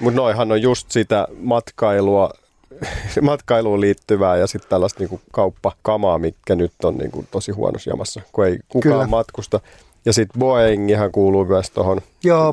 [0.00, 2.30] Mutta noihan on just sitä matkailua,
[3.22, 8.20] matkailuun liittyvää ja sitten tällaista niin kauppakamaa, mikä nyt on niin kuin tosi huonossa jamassa,
[8.32, 9.06] kun ei kukaan Kyllä.
[9.06, 9.60] matkusta.
[10.04, 12.00] Ja sitten Boeingihan kuuluu myös tuohon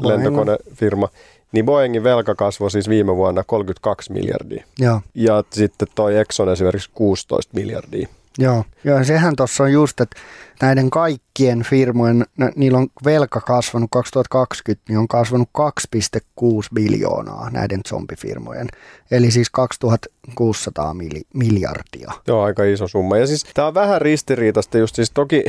[0.04, 1.10] lentokonefirma.
[1.52, 4.66] Niin Boeingin velka kasvoi siis viime vuonna 32 miljardia.
[4.80, 5.02] Joo.
[5.14, 8.08] Ja sitten toi Exxon esimerkiksi 16 miljardia.
[8.38, 10.20] Joo, Joo sehän tuossa on just, että
[10.62, 18.68] näiden kaikkien firmojen, niillä on velka kasvanut 2020, niin on kasvanut 2,6 biljoonaa näiden zombifirmojen.
[19.12, 20.96] Eli siis 2600
[21.34, 22.12] miljardia.
[22.28, 23.18] Joo, aika iso summa.
[23.18, 25.44] Ja siis tämä on vähän ristiriitasta just siis toki,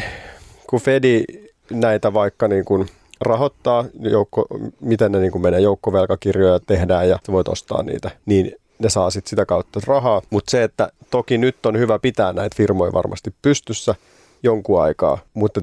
[0.66, 1.24] kun Fedi
[1.70, 2.88] näitä vaikka niin kuin
[3.20, 4.46] rahoittaa, joukko,
[4.80, 8.52] miten ne niin kuin menee joukkovelkakirjoja tehdään ja voit ostaa niitä, niin
[8.84, 10.22] ne saa sitten sitä kautta rahaa.
[10.30, 13.94] Mutta se, että toki nyt on hyvä pitää näitä firmoja varmasti pystyssä
[14.42, 15.60] jonkun aikaa, mutta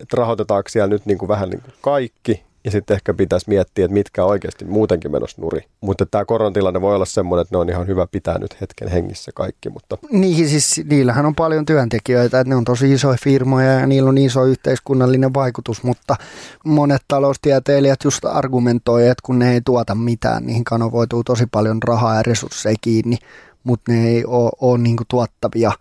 [0.00, 3.84] et rahoitetaanko siellä nyt niin kuin vähän niin kuin kaikki ja sitten ehkä pitäisi miettiä,
[3.84, 5.60] että mitkä oikeasti muutenkin menossa nuri.
[5.80, 9.30] Mutta tämä koronatilanne voi olla semmoinen, että ne on ihan hyvä pitää nyt hetken hengissä
[9.34, 9.70] kaikki.
[9.70, 9.98] Mutta...
[10.10, 14.18] Niin, siis niillähän on paljon työntekijöitä, että ne on tosi isoja firmoja ja niillä on
[14.18, 16.16] iso yhteiskunnallinen vaikutus, mutta
[16.64, 22.16] monet taloustieteilijät just argumentoi, että kun ne ei tuota mitään, niihin kanavoituu tosi paljon rahaa
[22.16, 23.18] ja resursseja kiinni,
[23.64, 25.72] mutta ne ei ole, ole niin tuottavia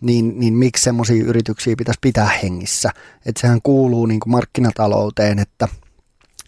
[0.00, 2.90] niin, niin miksi semmoisia yrityksiä pitäisi pitää hengissä.
[3.26, 5.68] Että sehän kuuluu niin markkinatalouteen, että,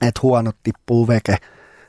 [0.00, 1.36] että huonot tippuu veke,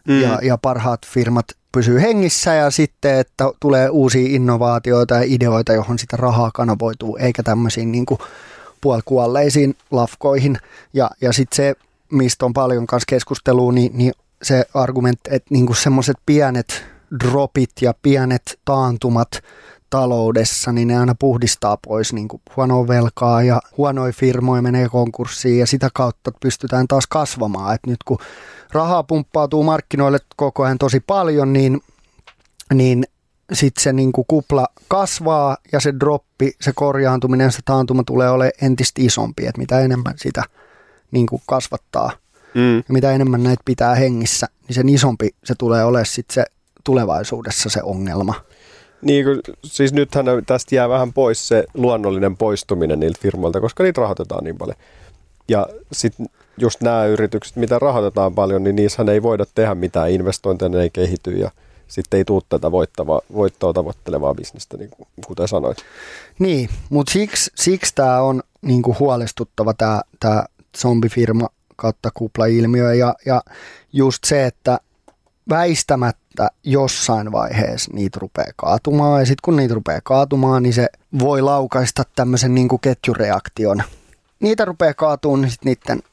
[0.07, 0.21] mm.
[0.21, 5.99] ja, ja parhaat firmat pysyy hengissä ja sitten, että tulee uusia innovaatioita ja ideoita, johon
[5.99, 8.19] sitä rahaa kanavoituu, eikä tämmöisiin niin kuin
[8.81, 10.57] puolikuolleisiin lafkoihin.
[10.93, 11.75] Ja, ja sitten se,
[12.11, 16.85] mistä on paljon kanssa keskustelua, niin, niin se argumentti, että niin semmoiset pienet
[17.19, 19.31] dropit ja pienet taantumat
[19.91, 25.59] taloudessa, niin ne aina puhdistaa pois niin kuin huonoa velkaa ja huonoja firmoja menee konkurssiin
[25.59, 27.75] ja sitä kautta pystytään taas kasvamaan.
[27.75, 28.17] Et nyt kun
[28.71, 31.81] rahaa pumppautuu markkinoille koko ajan tosi paljon, niin,
[32.73, 33.03] niin
[33.53, 38.51] sitten se niin kuin kupla kasvaa ja se droppi, se korjaantuminen, se taantuma tulee olemaan
[38.61, 40.43] entistä isompi, että mitä enemmän sitä
[41.11, 42.11] niin kuin kasvattaa
[42.53, 42.77] mm.
[42.77, 46.45] ja mitä enemmän näitä pitää hengissä, niin sen isompi se tulee olemaan sitten se
[46.83, 48.33] tulevaisuudessa se ongelma.
[49.01, 49.25] Niin,
[49.63, 54.57] siis nythän tästä jää vähän pois se luonnollinen poistuminen niiltä firmoilta, koska niitä rahoitetaan niin
[54.57, 54.77] paljon.
[55.47, 56.25] Ja sitten
[56.57, 60.89] just nämä yritykset, mitä rahoitetaan paljon, niin niissähän ei voida tehdä mitään investointeja, ne ei
[60.89, 61.51] kehity ja
[61.87, 64.89] sitten ei tule tätä voittavaa, voittoa tavoittelevaa bisnestä, niin
[65.27, 65.77] kuten sanoit.
[66.39, 70.45] Niin, mutta siksi, siksi tämä on niin kuin huolestuttava tämä, tämä
[70.77, 73.41] zombifirma kautta kupla-ilmiö ja, ja
[73.93, 74.79] just se, että
[75.51, 80.87] väistämättä jossain vaiheessa niitä rupeaa kaatumaan ja sitten kun niitä rupeaa kaatumaan, niin se
[81.19, 83.83] voi laukaista tämmöisen niin kuin ketjureaktion.
[84.39, 86.03] Niitä rupeaa kaatumaan, niin sitten niiden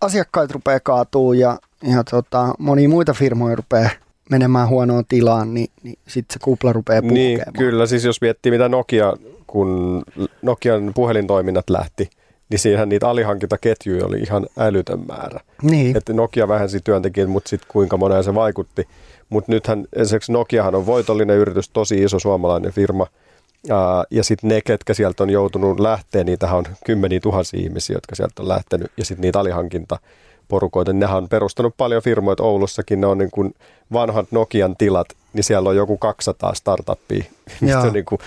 [0.00, 3.90] asiakkaat rupeaa kaatuu ja, ja tota, moni muita firmoja rupeaa
[4.30, 7.36] menemään huonoon tilaan, niin, niin sitten se kupla rupeaa puhkeamaan.
[7.36, 7.86] Niin, kyllä.
[7.86, 9.12] Siis jos miettii mitä Nokia,
[9.46, 10.02] kun
[10.42, 12.10] Nokian puhelintoiminnat lähti,
[12.52, 15.40] niin siinähän niitä alihankintaketjuja oli ihan älytön määrä.
[15.62, 15.96] Niin.
[15.96, 18.88] Että Nokia vähensi työntekijät, mutta sitten kuinka moneen se vaikutti.
[19.28, 23.06] Mutta nythän esimerkiksi Nokiahan on voitollinen yritys, tosi iso suomalainen firma.
[24.10, 28.42] ja sitten ne, ketkä sieltä on joutunut lähteä, niitähän on kymmeniä tuhansia ihmisiä, jotka sieltä
[28.42, 28.92] on lähtenyt.
[28.96, 29.98] Ja sitten niitä alihankinta
[30.48, 30.92] porukoita.
[30.92, 33.54] Nehän on perustanut paljon firmoja Oulussakin, ne on niin kuin
[33.92, 37.24] vanhat Nokian tilat, niin siellä on joku 200 startuppia,
[37.60, 38.18] mistä on niin kuin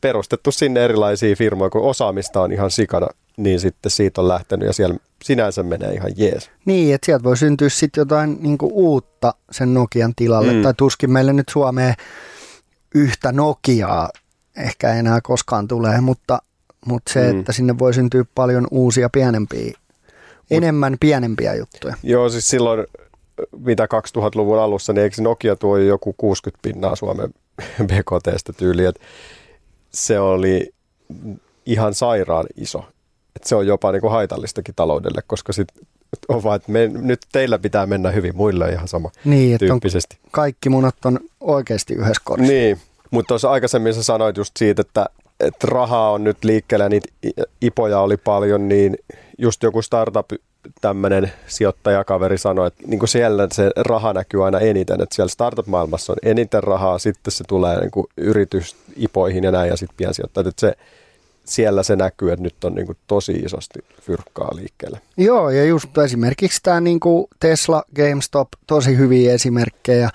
[0.00, 4.72] perustettu sinne erilaisia firmoja, kun osaamista on ihan sikana, niin sitten siitä on lähtenyt ja
[4.72, 6.50] siellä sinänsä menee ihan jees.
[6.64, 10.62] Niin, että sieltä voi syntyä sitten jotain niin uutta sen Nokian tilalle, mm.
[10.62, 11.94] tai tuskin meille nyt Suomeen
[12.94, 14.08] yhtä Nokiaa
[14.56, 16.38] ehkä enää koskaan tulee, mutta,
[16.86, 17.40] mutta se, mm.
[17.40, 19.72] että sinne voi syntyä paljon uusia pienempiä
[20.50, 21.94] enemmän pienempiä juttuja.
[22.02, 22.86] Joo, siis silloin
[23.58, 27.30] mitä 2000-luvun alussa, niin eikö Nokia tuo joku 60 pinnaa Suomen
[27.88, 29.00] BKTstä tyyliin, että
[29.92, 30.70] se oli
[31.66, 32.84] ihan sairaan iso.
[33.36, 35.68] Että se on jopa niin kuin haitallistakin taloudelle, koska sit
[36.28, 40.18] on vaan, että me, nyt teillä pitää mennä hyvin, muille ihan sama niin, tyyppisesti.
[40.24, 42.52] On, kaikki munat on oikeasti yhdessä korissa.
[42.52, 42.78] Niin,
[43.10, 45.06] mutta tuossa aikaisemmin sä sanoit just siitä, että,
[45.40, 47.08] että rahaa on nyt liikkeellä, niitä
[47.60, 48.96] ipoja oli paljon, niin
[49.38, 50.26] just joku startup
[50.80, 56.12] tämmöinen sijoittajakaveri sanoi, että niin kuin siellä se raha näkyy aina eniten, että siellä startup-maailmassa
[56.12, 60.60] on eniten rahaa, sitten se tulee niin kuin yritysipoihin ja näin ja sitten piensijoittajat, että
[60.60, 60.74] se,
[61.44, 65.00] siellä se näkyy, että nyt on niin kuin tosi isosti fyrkkaa liikkeelle.
[65.16, 70.10] Joo, ja just esimerkiksi tämä niin kuin Tesla, GameStop, tosi hyviä esimerkkejä,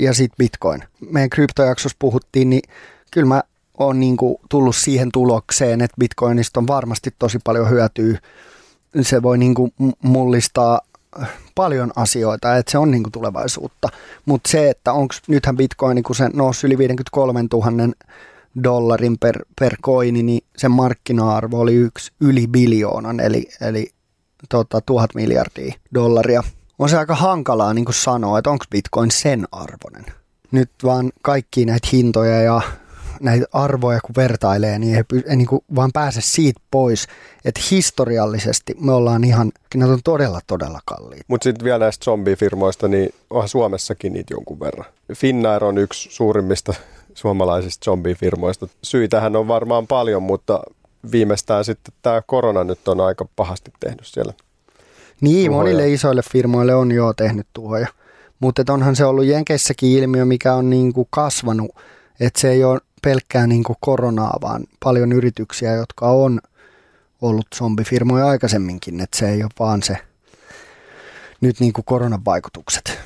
[0.00, 0.84] ja sitten Bitcoin.
[1.10, 2.62] Meidän kryptojaksossa puhuttiin, niin
[3.10, 3.42] kyllä mä
[3.78, 8.18] oon niin kuin tullut siihen tulokseen, että Bitcoinista on varmasti tosi paljon hyötyä
[9.04, 10.80] se voi niin kuin mullistaa
[11.54, 13.88] paljon asioita, että se on niin kuin tulevaisuutta.
[14.26, 17.94] Mutta se, että onko nythän bitcoin, kun se nousi yli 53 000
[18.64, 23.90] dollarin per, per koini, niin sen markkina-arvo oli yksi yli biljoonan, eli, eli
[24.48, 26.42] tota, tuhat miljardia dollaria.
[26.78, 30.04] On se aika hankalaa niin kuin sanoa, että onko bitcoin sen arvoinen.
[30.50, 32.60] Nyt vaan kaikki näitä hintoja ja
[33.20, 37.06] näitä arvoja kun vertailee, niin ei, ei niin kuin vaan pääse siitä pois,
[37.44, 41.22] että historiallisesti me ollaan ihan, ne on todella, todella kalliit.
[41.28, 44.86] Mutta sitten vielä näistä zombifirmoista, niin onhan Suomessakin niitä jonkun verran.
[45.14, 46.74] Finnair on yksi suurimmista
[47.14, 48.68] suomalaisista zombifirmoista.
[48.82, 50.60] Syitähän on varmaan paljon, mutta
[51.12, 54.32] viimeistään sitten tämä korona nyt on aika pahasti tehnyt siellä.
[55.20, 55.62] Niin, tuhoja.
[55.62, 57.86] monille isoille firmoille on jo tehnyt tuhoja.
[58.40, 61.70] Mutta onhan se ollut Jenkeissäkin ilmiö, mikä on niin kuin kasvanut.
[62.20, 66.40] Että se ei ole pelkkää niin kuin koronaa, vaan paljon yrityksiä, jotka on
[67.22, 69.96] ollut zombifirmoja aikaisemminkin, että se ei ole vaan se
[71.40, 72.98] nyt niin kuin koronan vaikutukset.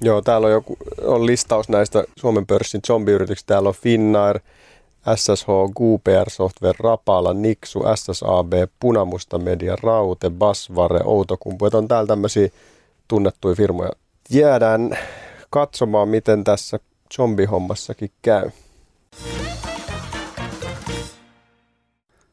[0.00, 3.54] Joo, täällä on, joku, on listaus näistä Suomen pörssin zombiyrityksistä.
[3.54, 4.40] Täällä on Finnair,
[5.16, 11.66] SSH, GPR Software, Rapala, Nixu, SSAB, Punamusta Media, Raute, Basvare, Outokumpu.
[11.66, 12.48] Että on täällä tämmöisiä
[13.08, 13.90] tunnettuja firmoja.
[14.30, 14.98] Jäädään
[15.50, 16.78] katsomaan, miten tässä
[17.16, 18.50] zombihommassakin käy.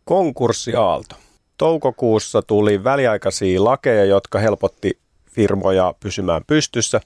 [0.10, 1.16] Konkurssiaalto.
[1.58, 4.98] Toukokuussa tuli väliaikaisia lakeja, jotka helpotti
[5.32, 7.02] firmoja pysymään pystyssä,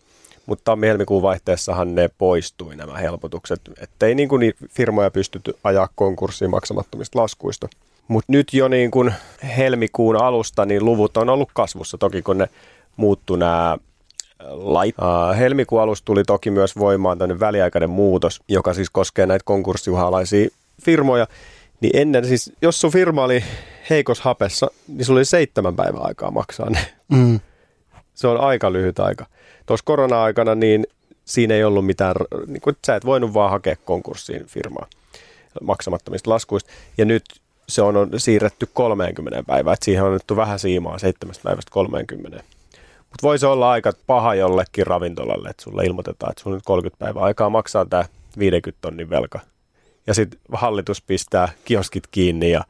[0.46, 7.20] mutta tammi-helmikuun vaihteessahan ne poistui nämä helpotukset, ettei niin kuin firmoja pystytty ajaa konkurssiin maksamattomista
[7.20, 7.68] laskuista.
[8.08, 9.14] Mutta nyt jo niin kuin
[9.58, 12.50] helmikuun alusta niin luvut on ollut kasvussa, toki kun ne
[12.98, 13.78] muuttu nämä
[14.50, 14.96] lait.
[14.98, 20.50] Uh, helmikuun alusta tuli toki myös voimaan tämmöinen väliaikainen muutos, joka siis koskee näitä konkurssiuhalaisia
[20.82, 21.28] firmoja.
[21.84, 23.44] Niin ennen siis, jos sun firma oli
[23.90, 26.80] heikos hapessa, niin sulla oli seitsemän päivää aikaa maksaa ne.
[27.12, 27.40] Mm.
[28.14, 29.26] Se on aika lyhyt aika.
[29.66, 30.88] Tuossa korona-aikana niin
[31.26, 32.16] siinä ei ollut mitään,
[32.48, 34.88] niin kuin, sä et voinut vaan hakea konkurssiin firmaa
[35.62, 36.72] maksamattomista laskuista.
[36.98, 37.24] Ja nyt
[37.70, 42.44] se on, on siirretty 30 päivää, että siihen on annettu vähän siimaa seitsemästä päivästä 30.
[43.00, 46.66] Mutta voi se olla aika paha jollekin ravintolalle, että sulle ilmoitetaan, että sulla on nyt
[46.66, 48.06] 30 päivää aikaa maksaa tämä
[48.38, 49.40] 50 tonnin velka.
[50.08, 52.64] Ja sitten hallitus pistää kioskit kiinni ja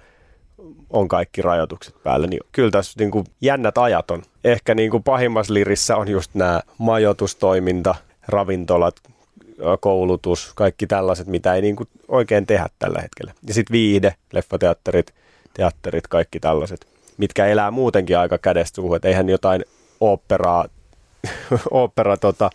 [0.89, 4.23] on kaikki rajoitukset päällä, niin kyllä tässä niin kuin jännät ajat on.
[4.43, 7.95] Ehkä niin kuin pahimmassa lirissä on just nämä majoitustoiminta,
[8.27, 8.95] ravintolat,
[9.79, 13.33] koulutus, kaikki tällaiset, mitä ei niin kuin oikein tehdä tällä hetkellä.
[13.47, 15.13] Ja sitten viihde, leffateatterit,
[15.53, 19.65] teatterit, kaikki tällaiset, mitkä elää muutenkin aika kädestä suuhun, että eihän jotain
[19.99, 20.65] operaa,
[21.71, 22.49] opera tota,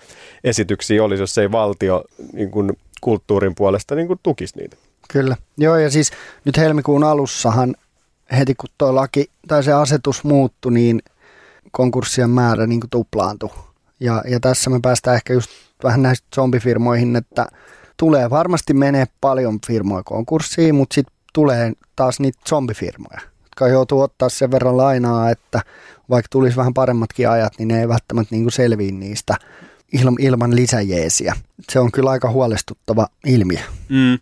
[0.45, 4.76] esityksiä olisi, jos ei valtio niin kuin kulttuurin puolesta niin kuin tukisi niitä.
[5.12, 5.37] Kyllä.
[5.56, 6.11] Joo, ja siis
[6.44, 7.74] nyt helmikuun alussahan
[8.38, 11.02] heti kun tuo laki tai se asetus muuttui, niin
[11.70, 13.50] konkurssien määrä niin kuin tuplaantui.
[14.00, 15.50] Ja, ja tässä me päästään ehkä just
[15.82, 17.46] vähän näistä zombifirmoihin, että
[17.96, 24.28] tulee varmasti menee paljon firmoja konkurssiin, mutta sitten tulee taas niitä zombifirmoja, jotka joutuu ottaa
[24.28, 25.61] sen verran lainaa, että
[26.11, 29.37] vaikka tulisi vähän paremmatkin ajat, niin ne ei välttämättä niin selviä niistä
[30.18, 31.37] ilman lisäjeesiä.
[31.70, 33.61] Se on kyllä aika huolestuttava ilmiö.
[33.88, 34.18] Mm.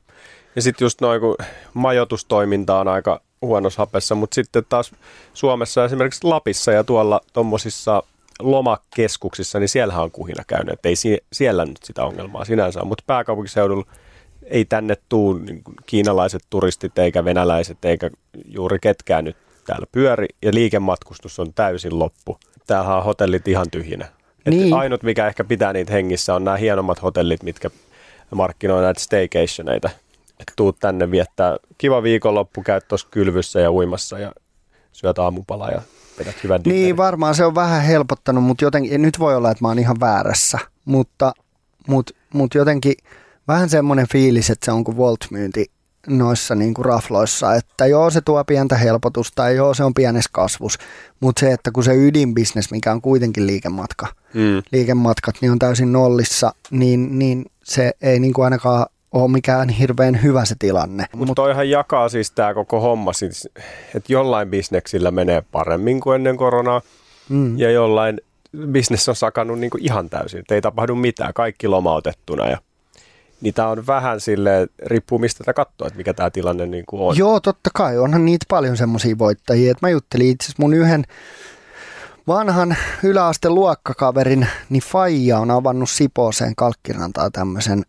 [0.57, 1.37] Ja sitten just noin, kun
[1.75, 4.93] majoitustoiminta on aika huonossa hapessa, mutta sitten taas
[5.35, 8.03] Suomessa esimerkiksi Lapissa ja tuolla tuommoisissa
[8.41, 10.95] lomakeskuksissa, niin siellähän on kuhina käynyt, että ei
[11.33, 13.87] siellä nyt sitä ongelmaa sinänsä mutta pääkaupunkiseudulla
[14.43, 18.11] ei tänne tuu niin kiinalaiset turistit eikä venäläiset eikä
[18.45, 22.39] juuri ketkään nyt täällä pyöri ja liikematkustus on täysin loppu.
[22.67, 24.09] Täällähän on hotellit ihan tyhjinä.
[24.47, 24.75] Niin.
[24.75, 27.71] ainut, mikä ehkä pitää niitä hengissä, on nämä hienommat hotellit, mitkä
[28.35, 29.91] markkinoi näitä staycationeita–
[30.41, 34.33] että tuut tänne viettää kiva viikonloppu, käyt tuossa kylvyssä ja uimassa ja
[34.93, 35.83] syöt aamupalaa ja
[36.19, 36.83] vedät hyvän dinneri.
[36.83, 40.01] Niin, varmaan se on vähän helpottanut, mutta jotenkin, nyt voi olla, että mä oon ihan
[40.01, 41.33] väärässä, mutta,
[41.89, 42.95] mutta, mutta jotenkin
[43.49, 45.67] vähän semmoinen fiilis, että se on kuin Volt-myynti
[46.09, 50.31] noissa niin kuin rafloissa, että joo se tuo pientä helpotusta ja joo se on pienessä
[50.33, 50.79] kasvus,
[51.21, 54.63] mutta se, että kun se ydinbisnes, mikä on kuitenkin liikematka, mm.
[54.73, 60.23] liikematkat, niin on täysin nollissa, niin, niin se ei niin kuin ainakaan ole mikään hirveän
[60.23, 61.07] hyvä se tilanne.
[61.13, 63.49] Mutta Mut toihan jakaa siis tämä koko homma, siis,
[63.95, 66.83] että jollain bisneksillä menee paremmin kuin ennen koronaa
[67.29, 67.59] mm.
[67.59, 68.21] ja jollain
[68.67, 72.59] bisnes on sakannut niin kuin ihan täysin, että ei tapahdu mitään, kaikki lomautettuna ja
[73.41, 77.03] niin tämä on vähän sille riippuu mistä tätä katsoo, että mikä tämä tilanne niin kuin
[77.03, 77.17] on.
[77.17, 81.05] Joo, totta kai, onhan niitä paljon semmoisia voittajia, että mä juttelin itse mun yhden
[82.27, 87.85] vanhan yläaste luokkakaverin, niin Faija on avannut Sipooseen Kalkkirantaa tämmöisen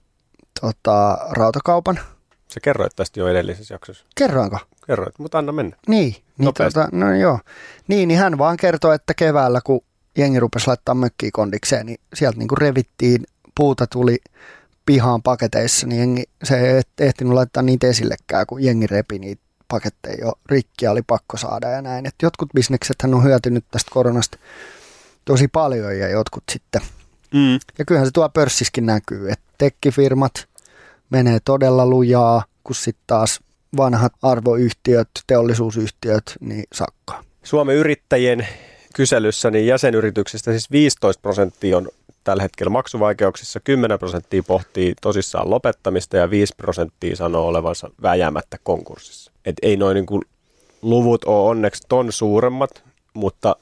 [0.62, 2.00] tota, rautakaupan.
[2.48, 4.06] Se kerroit tästä jo edellisessä jaksossa.
[4.16, 4.60] Kerroinko?
[4.88, 5.76] Kerroit, mutta anna mennä.
[5.88, 7.40] Niin, niin, tota, no joo.
[7.88, 9.82] Niin, niin hän vaan kertoi, että keväällä kun
[10.18, 13.24] jengi rupesi laittaa mökkiä kondikseen, niin sieltä niin kuin revittiin,
[13.56, 14.18] puuta tuli
[14.88, 20.17] pihaan paketeissa, niin jengi, se ei ehtinyt laittaa niitä esillekään, kun jengi repi niitä paketteja
[20.21, 22.08] jo rikkiä oli pakko saada ja näin.
[22.08, 24.38] Et jotkut bisnekset hän on hyötynyt tästä koronasta
[25.26, 26.82] tosi paljon ja jotkut sitten.
[27.34, 27.54] Mm.
[27.80, 30.47] Ja kyllähän se tuo pörssiskin näkyy, että tekkifirmat
[31.10, 33.39] menee todella lujaa, kun sitten taas
[33.78, 37.23] vanhat arvoyhtiöt, teollisuusyhtiöt, niin sakkaa.
[37.43, 38.47] Suomen yrittäjien
[38.95, 41.89] kyselyssä niin jäsenyrityksistä siis 15 prosenttia on
[42.28, 49.32] tällä hetkellä maksuvaikeuksissa, 10 prosenttia pohtii tosissaan lopettamista ja 5 prosenttia sanoo olevansa väjäämättä konkurssissa.
[49.46, 50.22] Et ei noin niin
[50.82, 53.56] luvut ole onneksi ton suuremmat, mutta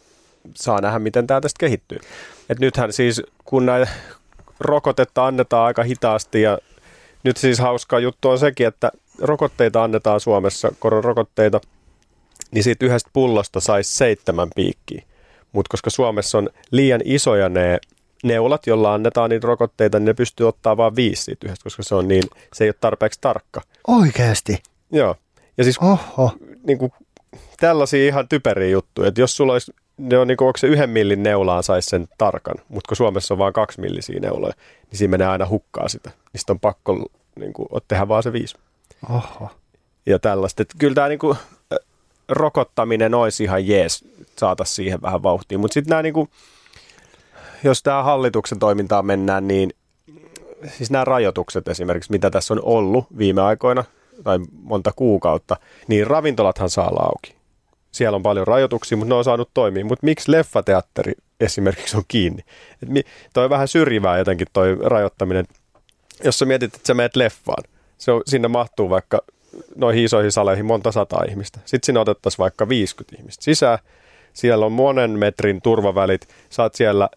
[0.56, 2.00] saa nähdä, miten tämä tästä kehittyy.
[2.50, 3.92] Et nythän siis, kun näitä
[4.60, 6.58] rokotetta annetaan aika hitaasti ja
[7.24, 11.62] nyt siis hauska juttu on sekin, että rokotteita annetaan Suomessa, koronarokotteita,
[12.52, 15.04] niin siitä yhdestä pullosta saisi seitsemän piikkiä.
[15.52, 17.80] Mutta koska Suomessa on liian isoja ne
[18.24, 21.96] neulat, joilla annetaan niitä rokotteita, niin ne pystyy ottaa vain viisi siitä yhdestä, koska se,
[21.96, 22.24] on niin,
[22.54, 23.62] se ei ole tarpeeksi tarkka.
[23.88, 24.64] Oikeasti?
[24.92, 25.16] Joo.
[25.58, 26.32] Ja siis Oho.
[26.68, 26.92] Niin kuin,
[27.60, 30.90] tällaisia ihan typeriä juttuja, että jos sulla olisi ne on niin kuin, onko se yhden
[30.90, 34.54] millin neulaan saisi sen tarkan, mutta kun Suomessa on vain kaksi millisiä neuloja,
[34.92, 36.12] niin siinä menee aina hukkaa sitä.
[36.36, 38.56] Sitten on pakko niin kuin, tehdä vaan se viisi.
[39.10, 39.50] Oho.
[40.06, 40.62] Ja tällaista.
[40.62, 41.38] Että kyllä tämä niin kuin,
[42.30, 44.06] rokottaminen olisi ihan jees,
[44.38, 45.58] saata siihen vähän vauhtia.
[45.58, 46.30] Mutta sitten nämä niin kuin,
[47.66, 49.74] jos tähän hallituksen toimintaan mennään, niin
[50.68, 53.84] siis nämä rajoitukset esimerkiksi, mitä tässä on ollut viime aikoina
[54.24, 57.36] tai monta kuukautta, niin ravintolathan saa olla auki.
[57.92, 59.86] Siellä on paljon rajoituksia, mutta ne on saanut toimia.
[59.86, 62.44] Mutta miksi leffateatteri esimerkiksi on kiinni?
[62.84, 65.46] Et mi, toi on vähän syrjivää jotenkin toi rajoittaminen.
[66.24, 67.64] Jos sä mietit, että sä meet leffaan,
[67.98, 69.22] se on, sinne mahtuu vaikka
[69.76, 71.60] noihin isoihin saleihin monta sataa ihmistä.
[71.66, 73.80] Sitten sinne otettaisiin vaikka 50 ihmistä sisään.
[74.34, 76.28] Siellä on monen metrin turvavälit.
[76.50, 77.10] Saat siellä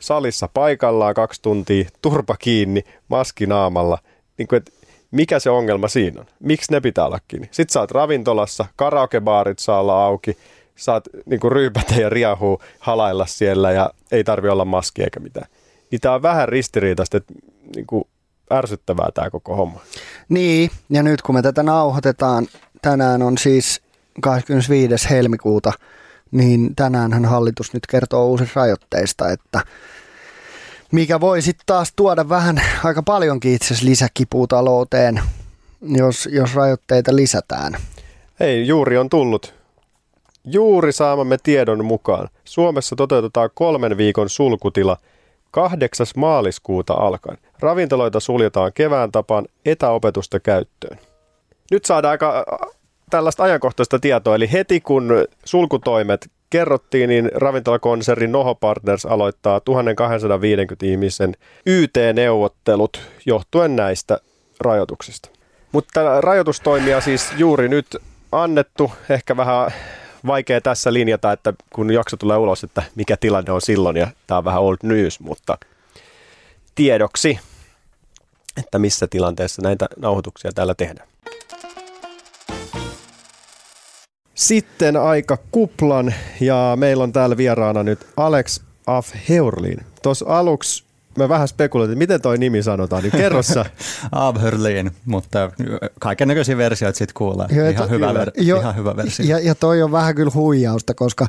[0.00, 3.98] salissa paikallaan kaksi tuntia, turpa kiinni, maski naamalla.
[4.38, 4.72] Niin kuin, että
[5.10, 6.26] mikä se ongelma siinä on?
[6.40, 7.48] Miksi ne pitää olla kiinni?
[7.50, 10.36] Sitten sä oot ravintolassa, karaokebaarit saa olla auki,
[10.76, 15.46] saat niin kuin ryypätä ja riahuu halailla siellä ja ei tarvi olla maski eikä mitään.
[15.90, 17.34] Niin tää on vähän ristiriitaista, että
[17.76, 18.04] niin kuin
[18.52, 19.80] ärsyttävää tämä koko homma.
[20.28, 22.46] Niin, ja nyt kun me tätä nauhoitetaan,
[22.82, 23.80] tänään on siis
[24.20, 25.10] 25.
[25.10, 25.72] helmikuuta,
[26.30, 29.60] niin tänään hallitus nyt kertoo uusista rajoitteista, että
[30.92, 35.20] mikä voi sitten taas tuoda vähän aika paljonkin itse asiassa lisäkipua talouteen,
[35.82, 37.76] jos, jos rajoitteita lisätään.
[38.40, 39.54] Ei, juuri on tullut.
[40.44, 44.96] Juuri saamamme tiedon mukaan Suomessa toteutetaan kolmen viikon sulkutila
[45.50, 46.06] 8.
[46.16, 47.38] maaliskuuta alkaen.
[47.60, 50.98] Ravintoloita suljetaan kevään tapaan etäopetusta käyttöön.
[51.70, 52.44] Nyt saadaan aika
[53.10, 61.36] tällaista ajankohtaista tietoa, eli heti kun sulkutoimet kerrottiin, niin ravintolakonserni Noho Partners aloittaa 1250 ihmisen
[61.66, 64.18] YT-neuvottelut johtuen näistä
[64.60, 65.28] rajoituksista.
[65.72, 67.96] Mutta rajoitustoimia siis juuri nyt
[68.32, 69.70] annettu, ehkä vähän
[70.26, 74.38] vaikea tässä linjata, että kun jakso tulee ulos, että mikä tilanne on silloin, ja tämä
[74.38, 75.58] on vähän old news, mutta
[76.74, 77.38] tiedoksi,
[78.56, 81.08] että missä tilanteessa näitä nauhoituksia täällä tehdään.
[84.40, 89.78] Sitten aika kuplan ja meillä on täällä vieraana nyt Alex Af Heurlin.
[90.02, 90.84] Tuossa aluksi
[91.18, 93.64] mä vähän spekuloin, että miten toi nimi sanotaan, niin kerrossa.
[94.12, 95.50] Avhörlin, mutta
[95.98, 97.46] kaiken näköisiä versioita sitten kuulee.
[97.50, 99.26] Jo, ihan, to, hyvä ver- jo, ihan hyvä versio.
[99.26, 101.26] Ja, ja toi on vähän kyllä huijausta, koska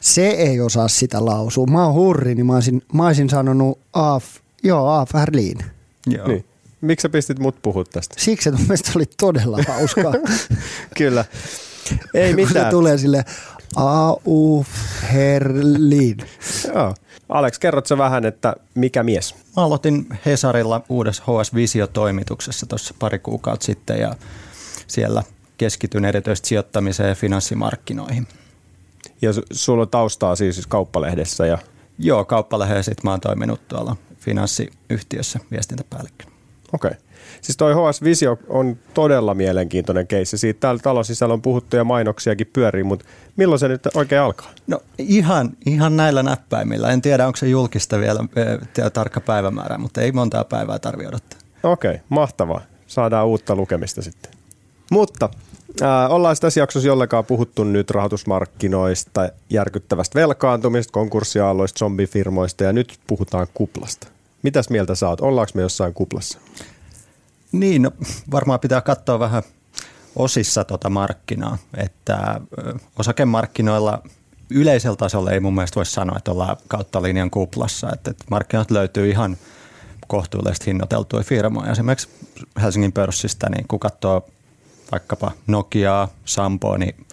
[0.00, 1.66] se ei osaa sitä lausua.
[1.66, 4.24] Mä oon hurri, niin mä olisin, mä olisin sanonut Af,
[4.62, 5.58] joo, Avhörlin.
[6.06, 6.26] Joo.
[6.26, 6.44] Niin.
[6.80, 8.14] Miksi sä pistit mut puhua tästä?
[8.18, 10.12] Siksi, että mun mielestä oli todella hauskaa.
[10.98, 11.24] kyllä.
[12.14, 12.66] Ei mitään.
[12.66, 13.24] se tulee sille
[13.76, 14.66] A.U.
[15.12, 16.16] Herlin.
[16.74, 16.94] Joo.
[17.28, 19.34] Alex, kerrot sä vähän, että mikä mies?
[19.56, 24.14] Mä aloitin Hesarilla uudessa HS Visio-toimituksessa tuossa pari kuukautta sitten ja
[24.86, 25.22] siellä
[25.58, 28.26] keskityn erityisesti sijoittamiseen ja finanssimarkkinoihin.
[29.22, 31.46] Ja sulla on taustaa siis kauppalehdessä?
[31.46, 31.58] Ja...
[31.98, 36.32] Joo, kauppalehdessä sitten mä oon toiminut tuolla finanssiyhtiössä viestintäpäällikkönä.
[36.72, 36.90] Okei.
[36.90, 37.00] Okay.
[37.42, 40.38] Siis toi HS Visio on todella mielenkiintoinen keissi.
[40.38, 43.04] Siitä täällä talon sisällä on puhuttu ja mainoksiakin pyörii, mutta
[43.36, 44.50] milloin se nyt oikein alkaa?
[44.66, 46.90] No ihan, ihan näillä näppäimillä.
[46.90, 51.38] En tiedä, onko se julkista vielä eh, tarkka päivämäärä, mutta ei montaa päivää tarvitse odottaa.
[51.62, 52.60] Okei, okay, mahtavaa.
[52.86, 54.32] Saadaan uutta lukemista sitten.
[54.90, 55.28] Mutta
[55.82, 63.46] äh, ollaan tässä jaksossa jollekaan puhuttu nyt rahoitusmarkkinoista, järkyttävästä velkaantumista, konkurssiaalloista, zombifirmoista ja nyt puhutaan
[63.54, 64.06] kuplasta.
[64.42, 65.20] Mitäs mieltä saat?
[65.20, 66.38] Ollaanko me jossain kuplassa?
[67.52, 67.90] Niin, no,
[68.30, 69.42] varmaan pitää katsoa vähän
[70.16, 72.40] osissa tuota markkinaa, että
[72.98, 74.02] osakemarkkinoilla
[74.50, 78.70] yleisellä tasolla ei mun mielestä voisi sanoa, että ollaan kautta linjan kuplassa, että, että markkinat
[78.70, 79.36] löytyy ihan
[80.06, 81.72] kohtuullisesti hinnoiteltuja firmoja.
[81.72, 82.08] Esimerkiksi
[82.62, 84.26] Helsingin pörssistä, niin kun katsoo
[84.92, 87.06] vaikkapa Nokiaa, Sampoa, niin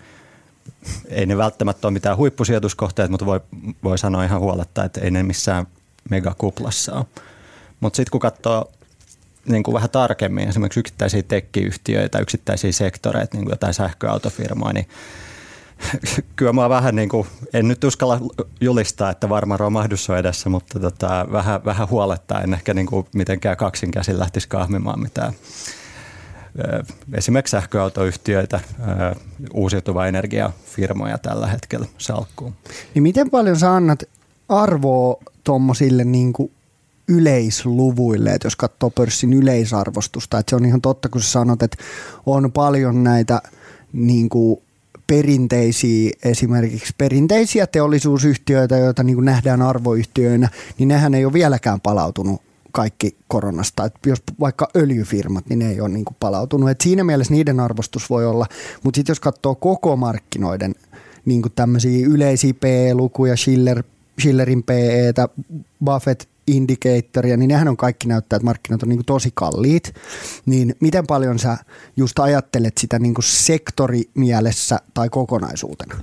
[1.07, 3.41] ei ne välttämättä ole mitään huippusijoituskohteet, mutta voi,
[3.83, 5.67] voi sanoa ihan huoletta, että ei ne missään
[6.09, 7.05] megakuplassa ole.
[7.79, 8.71] Mutta sitten kun katsoo
[9.49, 14.87] niin kuin vähän tarkemmin, esimerkiksi yksittäisiä tekkiyhtiöitä, yksittäisiä sektoreita, niin kuin jotain sähköautofirmoja, niin
[16.35, 18.19] kyllä mä vähän niin kuin, en nyt uskalla
[18.61, 23.07] julistaa, että varma romahdus on edessä, mutta tota, vähän, vähän huolettaa, en ehkä niin kuin
[23.15, 25.33] mitenkään kaksin käsin lähtisi kahmimaan mitään
[27.13, 28.59] esimerkiksi sähköautoyhtiöitä,
[29.53, 32.53] uusiutuva energiafirmoja tällä hetkellä salkkuun.
[32.93, 34.03] Niin miten paljon sä annat
[34.49, 36.33] arvoa tuommoisille niin
[37.09, 41.77] yleisluvuille, että jos katsoo pörssin yleisarvostusta, että se on ihan totta, kun sä sanot, että
[42.25, 43.41] on paljon näitä
[43.93, 44.61] niin kuin
[45.07, 52.41] perinteisiä, esimerkiksi perinteisiä teollisuusyhtiöitä, joita niin kuin nähdään arvoyhtiöinä, niin nehän ei ole vieläkään palautunut
[52.71, 53.85] kaikki koronasta.
[53.85, 56.69] Et jos vaikka öljyfirmat, niin ne ei ole niin kuin palautunut.
[56.69, 58.45] Et siinä mielessä niiden arvostus voi olla,
[58.83, 60.75] mutta sitten jos katsoo koko markkinoiden
[61.25, 63.83] niin kuin tämmöisiä yleisiä PE-lukuja, Schiller,
[64.21, 65.29] Schillerin PE-tä,
[65.85, 66.23] Buffett
[66.55, 69.93] indicatoria, niin nehän on kaikki näyttää, että markkinat on niin kuin tosi kalliit.
[70.45, 71.57] Niin miten paljon sä
[71.97, 75.95] just ajattelet sitä niin kuin sektorimielessä tai kokonaisuutena?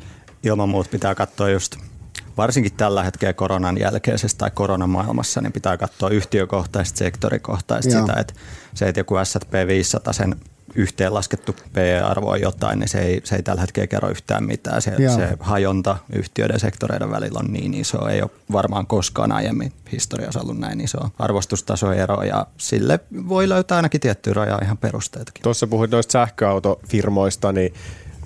[0.42, 1.76] Ilman muuta pitää katsoa just
[2.36, 8.34] varsinkin tällä hetkellä koronan jälkeisessä tai koronamaailmassa, niin pitää katsoa yhtiökohtaisesti, sektorikohtaisesti sitä, että
[8.74, 10.36] se, että joku S&P 500 sen
[10.74, 14.82] yhteenlaskettu PE-arvo on jotain, niin se ei, se ei tällä hetkellä kerro yhtään mitään.
[14.82, 20.40] Se, se hajonta yhtiöiden sektoreiden välillä on niin iso, ei ole varmaan koskaan aiemmin historiassa
[20.40, 25.42] ollut näin iso arvostustasoero ja sille voi löytää ainakin tiettyä rajaa ihan perusteetakin.
[25.42, 27.74] Tuossa puhuit noista sähköautofirmoista, niin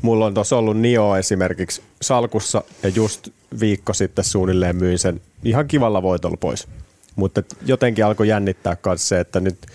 [0.02, 3.28] mulla on tuossa ollut NIO esimerkiksi salkussa ja just
[3.60, 6.68] viikko sitten suunnilleen myin sen ihan kivalla voitolla pois.
[7.16, 9.66] Mutta jotenkin alkoi jännittää myös se, että nyt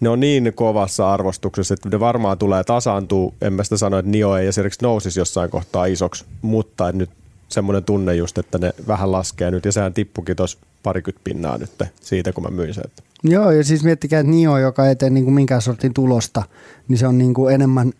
[0.00, 3.32] ne on niin kovassa arvostuksessa, että ne varmaan tulee tasaantua.
[3.40, 7.10] En mä sitä sano, että NIO ei esimerkiksi nousisi jossain kohtaa isoksi, mutta nyt
[7.48, 11.70] semmoinen tunne just, että ne vähän laskee nyt ja sehän tippukin tuossa parikymmentä pinnaa nyt
[12.00, 12.84] siitä, kun mä myin sen.
[13.24, 16.42] Joo, ja siis miettikää, että NIO, joka ei tee niin kuin minkään sortin tulosta,
[16.88, 17.92] niin se on niin kuin enemmän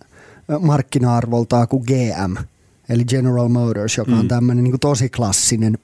[0.61, 2.37] markkina-arvoltaan kuin GM,
[2.89, 4.29] eli General Motors, joka on mm.
[4.29, 5.79] tämmöinen niin kuin tosi klassinen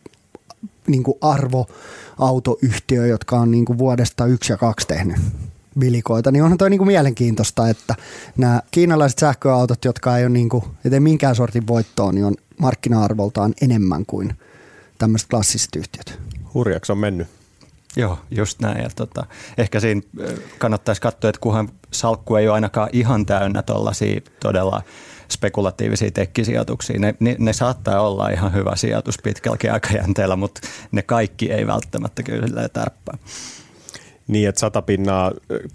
[0.87, 5.17] niin kuin arvoautoyhtiö, jotka on niin kuin vuodesta yksi ja kaksi tehnyt
[5.81, 7.95] vilikoita, niin onhan toi niinku mielenkiintoista, että
[8.37, 14.07] nämä kiinalaiset sähköautot, jotka ei ole niinku, ei minkään sortin voittoon, niin on markkina-arvoltaan enemmän
[14.07, 14.35] kuin
[14.99, 16.21] tämmöiset klassiset yhtiöt.
[16.55, 17.29] Hurjaksi on mennyt.
[17.97, 18.83] Joo, just näin.
[18.83, 19.27] Ja tota,
[19.59, 20.03] ehkä siinä
[20.59, 24.83] kannattaisi katsoa, että kunhan salkku ei ole ainakaan ihan täynnä tuollaisia todella
[25.29, 26.99] spekulatiivisia tekkisijoituksia.
[26.99, 30.61] Ne, ne, ne saattaa olla ihan hyvä sijoitus pitkälläkin aikajänteellä, mutta
[30.93, 33.19] ne kaikki ei välttämättä kyllä tärppää
[34.31, 35.33] niin, että sata pinnaa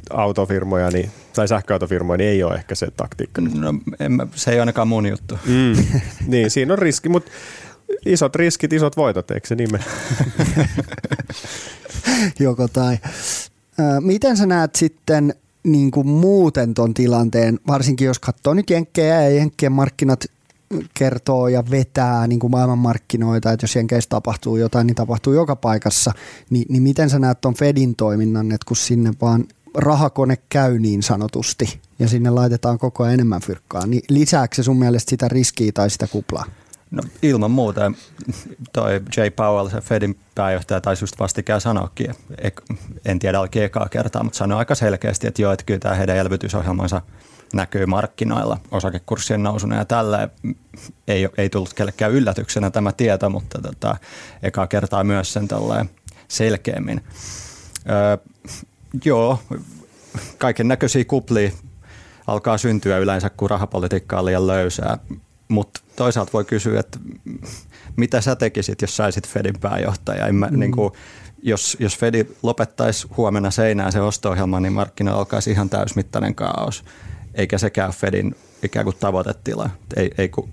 [0.10, 3.42] autofirmoja niin, tai sähköautofirmoja, niin ei ole ehkä se taktiikka.
[3.42, 5.40] No, en mä, se ei ole ainakaan mun juttu.
[5.46, 5.86] Mm.
[6.32, 7.32] niin, siinä on riski, mutta
[8.06, 9.80] isot riskit, isot voitot, eikö se nime?
[12.40, 12.98] Joko tai.
[14.00, 15.34] Miten sä näet sitten
[15.64, 20.26] niin kuin muuten ton tilanteen, varsinkin jos katsoo nyt Jenkkejä ja Jenkkien markkinat
[20.94, 26.12] kertoo ja vetää niin kuin maailmanmarkkinoita, että jos Jenkeissä tapahtuu jotain, niin tapahtuu joka paikassa,
[26.50, 29.44] niin, niin miten sä näet tuon Fedin toiminnan, että kun sinne vaan
[29.76, 34.80] rahakone käy niin sanotusti ja sinne laitetaan koko ajan enemmän fyrkkaa, niin lisääkö se sun
[34.80, 36.46] mielestä sitä riskiä tai sitä kuplaa?
[36.92, 37.92] No ilman muuta.
[38.74, 42.16] Toi Jay Powell, se Fedin pääjohtaja, taisi just vastikään sanoakin,
[43.06, 46.18] en tiedä alki ekaa kertaa, mutta sanoi aika selkeästi, että joo, että kyllä tämä heidän
[46.18, 47.02] elvytysohjelmansa–
[47.54, 50.30] näkyy markkinoilla osakekurssien nousuna ja tällä
[51.08, 53.98] ei, ei tullut kellekään yllätyksenä tämä tieto, mutta tota,
[54.44, 55.48] ekaa kertaa myös sen
[56.28, 57.02] selkeämmin.
[57.90, 58.18] Öö,
[59.06, 59.40] joo,
[60.38, 61.52] kaiken näköisiä kuplia
[62.28, 64.98] alkaa syntyä yleensä, kun rahapolitiikka on liian löysää,
[65.48, 67.00] mutta toisaalta voi kysyä, että
[67.96, 70.28] mitä sä tekisit, jos saisit Fedin pääjohtaja?
[70.28, 70.60] En mä, mm.
[70.60, 70.92] niin kuin,
[71.44, 76.84] jos, jos Fedi lopettaisi huomenna seinään se osto-ohjelma, niin markkinoilla alkaisi ihan täysmittainen kaos
[77.36, 79.70] eikä sekään Fedin ikään kuin tavoitetila.
[79.96, 80.50] Ei, ei kun,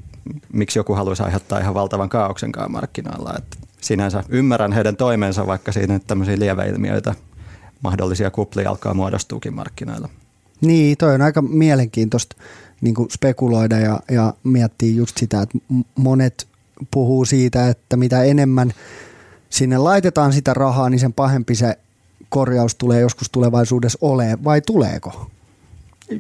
[0.53, 3.35] miksi joku haluaisi aiheuttaa ihan valtavan kaauksenkaan markkinoilla.
[3.39, 7.15] Et sinänsä ymmärrän heidän toimensa, vaikka siinä nyt tämmöisiä lieveilmiöitä,
[7.83, 10.09] mahdollisia kuplia alkaa muodostuukin markkinoilla.
[10.61, 12.37] Niin, toi on aika mielenkiintoista
[12.81, 15.59] niin kuin spekuloida ja, ja miettiä just sitä, että
[15.95, 16.49] monet
[16.91, 18.73] puhuu siitä, että mitä enemmän
[19.51, 21.79] sinne laitetaan sitä rahaa, niin sen pahempi se
[22.29, 25.31] korjaus tulee joskus tulevaisuudessa ole, vai tuleeko?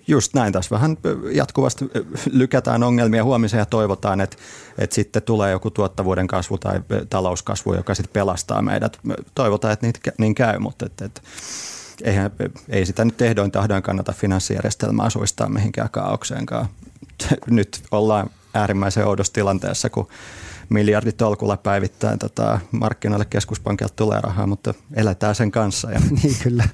[0.07, 0.97] Just näin, tässä vähän
[1.33, 1.91] jatkuvasti
[2.33, 4.37] lykätään ongelmia huomiseen ja toivotaan, että,
[4.79, 6.81] että sitten tulee joku tuottavuuden kasvu tai
[7.11, 8.99] talouskasvu, joka sitten pelastaa meidät.
[9.35, 11.21] Toivotaan, että niin käy, mutta että, että
[12.05, 12.31] eihän,
[12.69, 16.67] ei sitä nyt ehdoin tahdoin kannata finanssijärjestelmää suistaa mihinkään kaaukseenkaan.
[17.51, 20.09] Nyt ollaan äärimmäisen oudossa tilanteessa, kun
[20.69, 25.91] miljardit tolkulla päivittäin tota, markkinoille keskuspankilta tulee rahaa, mutta eletään sen kanssa.
[25.91, 26.01] Ja.
[26.23, 26.69] niin kyllä.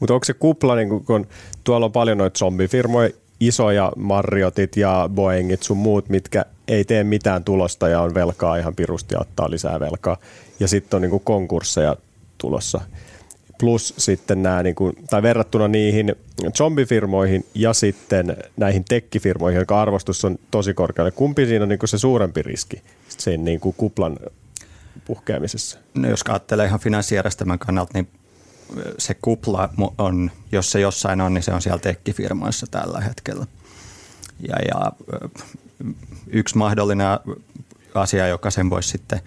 [0.00, 1.26] Mutta onko se kupla, niin kun
[1.64, 7.44] tuolla on paljon noita zombifirmoja, isoja Marriotit ja Boeingit sun muut, mitkä ei tee mitään
[7.44, 10.16] tulosta ja on velkaa ihan pirusti ja ottaa lisää velkaa.
[10.60, 11.96] Ja sitten on niin kuin konkursseja
[12.38, 12.80] tulossa.
[13.58, 16.14] Plus sitten nämä, niin kuin, tai verrattuna niihin
[16.56, 21.10] zombifirmoihin ja sitten näihin tekkifirmoihin, jotka arvostus on tosi korkealle.
[21.10, 24.18] Kumpi siinä on niin kuin se suurempi riski sen niin kuin kuplan
[25.04, 25.78] puhkeamisessa?
[25.94, 28.08] No jos ajattelee ihan finanssijärjestelmän kannalta, niin
[28.98, 29.68] se kupla
[29.98, 33.46] on, jos se jossain on, niin se on siellä tekkifirmoissa tällä hetkellä.
[34.48, 34.92] Ja, ja
[36.26, 37.06] yksi mahdollinen
[37.94, 39.20] asia, joka sen voisi sitten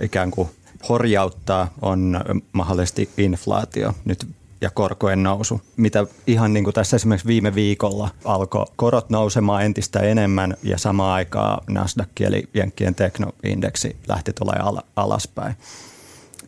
[0.00, 0.48] ikään kuin
[0.88, 2.20] horjauttaa, on
[2.52, 4.26] mahdollisesti inflaatio nyt
[4.62, 10.00] ja korkojen nousu, mitä ihan niin kuin tässä esimerkiksi viime viikolla alkoi korot nousemaan entistä
[10.00, 15.56] enemmän ja samaan aikaan Nasdaq eli Jenkkien teknoindeksi lähti tulemaan alaspäin.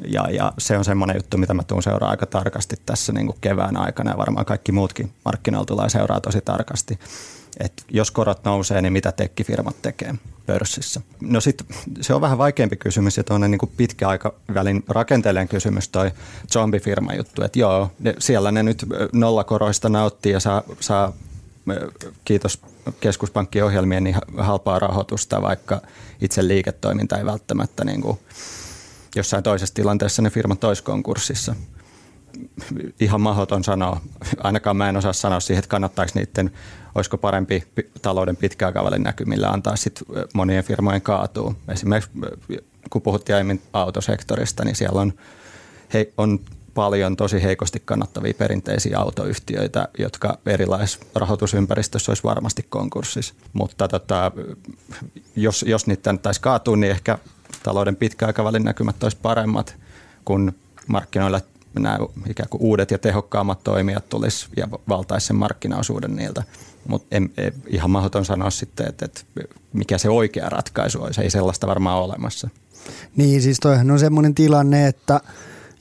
[0.09, 3.38] Ja, ja se on semmoinen juttu, mitä mä tuun seuraa aika tarkasti tässä niin kuin
[3.40, 6.99] kevään aikana ja varmaan kaikki muutkin markkinoilla tulee seuraa tosi tarkasti.
[7.61, 10.14] Et jos korot nousee, niin mitä tekkifirmat tekee.
[10.47, 11.01] pörssissä.
[11.20, 11.66] No sitten
[12.01, 16.11] se on vähän vaikeampi kysymys ja tuonne niin pitkäaikavälin rakenteellinen kysymys toi
[16.53, 21.12] zombifirma juttu, että joo, ne, siellä ne nyt nollakoroista nauttii ja saa, saa
[22.24, 22.61] kiitos
[23.01, 25.82] keskuspankkiohjelmien niin halpaa rahoitusta, vaikka
[26.20, 28.18] itse liiketoiminta ei välttämättä niin kuin
[29.17, 31.55] jossain toisessa tilanteessa ne firmat olisi konkurssissa.
[33.01, 34.01] Ihan mahdoton sanoa.
[34.43, 36.51] Ainakaan mä en osaa sanoa siihen, että kannattaako niiden,
[36.95, 37.65] olisiko parempi
[38.03, 40.03] talouden pitkäaikavälin näkymillä antaa sit
[40.35, 41.55] monien firmojen kaatuu.
[41.69, 42.11] Esimerkiksi
[42.91, 45.12] kun puhuttiin aiemmin autosektorista, niin siellä on,
[45.95, 46.41] he, on
[46.75, 53.35] paljon tosi heikosti kannattavia perinteisiä autoyhtiöitä, jotka erilaisessa rahoitusympäristössä olisi varmasti konkurssissa.
[53.53, 54.33] Mutta tota,
[55.37, 57.19] jos, jos niitä taisi kaatua, niin ehkä
[57.62, 59.76] talouden pitkäaikavälin näkymät olisi paremmat,
[60.24, 60.52] kun
[60.86, 61.40] markkinoilla
[61.78, 61.98] nämä
[62.30, 66.42] ikään kuin uudet ja tehokkaammat toimijat tulisi ja valtaisi sen markkinaosuuden niiltä.
[66.88, 67.16] Mutta
[67.66, 69.20] ihan mahdoton sanoa sitten, että, että
[69.72, 71.22] mikä se oikea ratkaisu olisi.
[71.22, 72.48] Ei sellaista varmaan olemassa.
[73.16, 75.20] Niin, siis toihan on semmoinen tilanne, että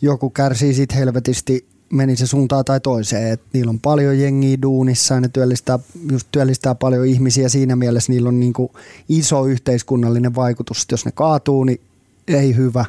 [0.01, 3.31] joku kärsii sit helvetisti meni se suuntaan tai toiseen.
[3.31, 5.79] Et niillä on paljon jengiä duunissa ja ne työllistää,
[6.11, 7.49] just työllistää paljon ihmisiä.
[7.49, 8.71] Siinä mielessä niillä on niinku
[9.09, 10.85] iso yhteiskunnallinen vaikutus.
[10.91, 11.81] Jos ne kaatuu, niin
[12.27, 12.85] ei hyvä.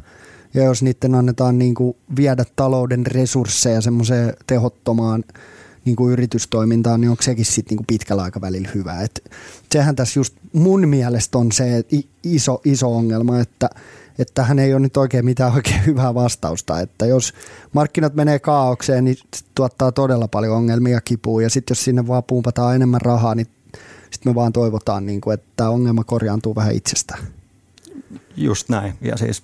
[0.55, 5.25] Ja jos niiden annetaan niinku viedä talouden resursseja semmoiseen tehottomaan
[5.85, 9.03] niinku yritystoimintaan, niin onko sekin sitten niinku pitkällä aikavälillä hyvä.
[9.03, 9.33] Et
[9.73, 11.85] sehän tässä just mun mielestä on se
[12.23, 13.71] iso, iso ongelma, että–
[14.19, 16.81] että tähän ei ole nyt oikein mitään oikein hyvää vastausta.
[16.81, 17.35] Että jos
[17.73, 19.17] markkinat menee kaaukseen, niin
[19.55, 23.49] tuottaa todella paljon ongelmia kipua ja sitten jos sinne vaan puumpataan enemmän rahaa, niin
[24.11, 27.25] sitten me vaan toivotaan, niin kuin, että tämä ongelma korjaantuu vähän itsestään.
[28.37, 28.95] Just näin.
[29.01, 29.43] Ja siis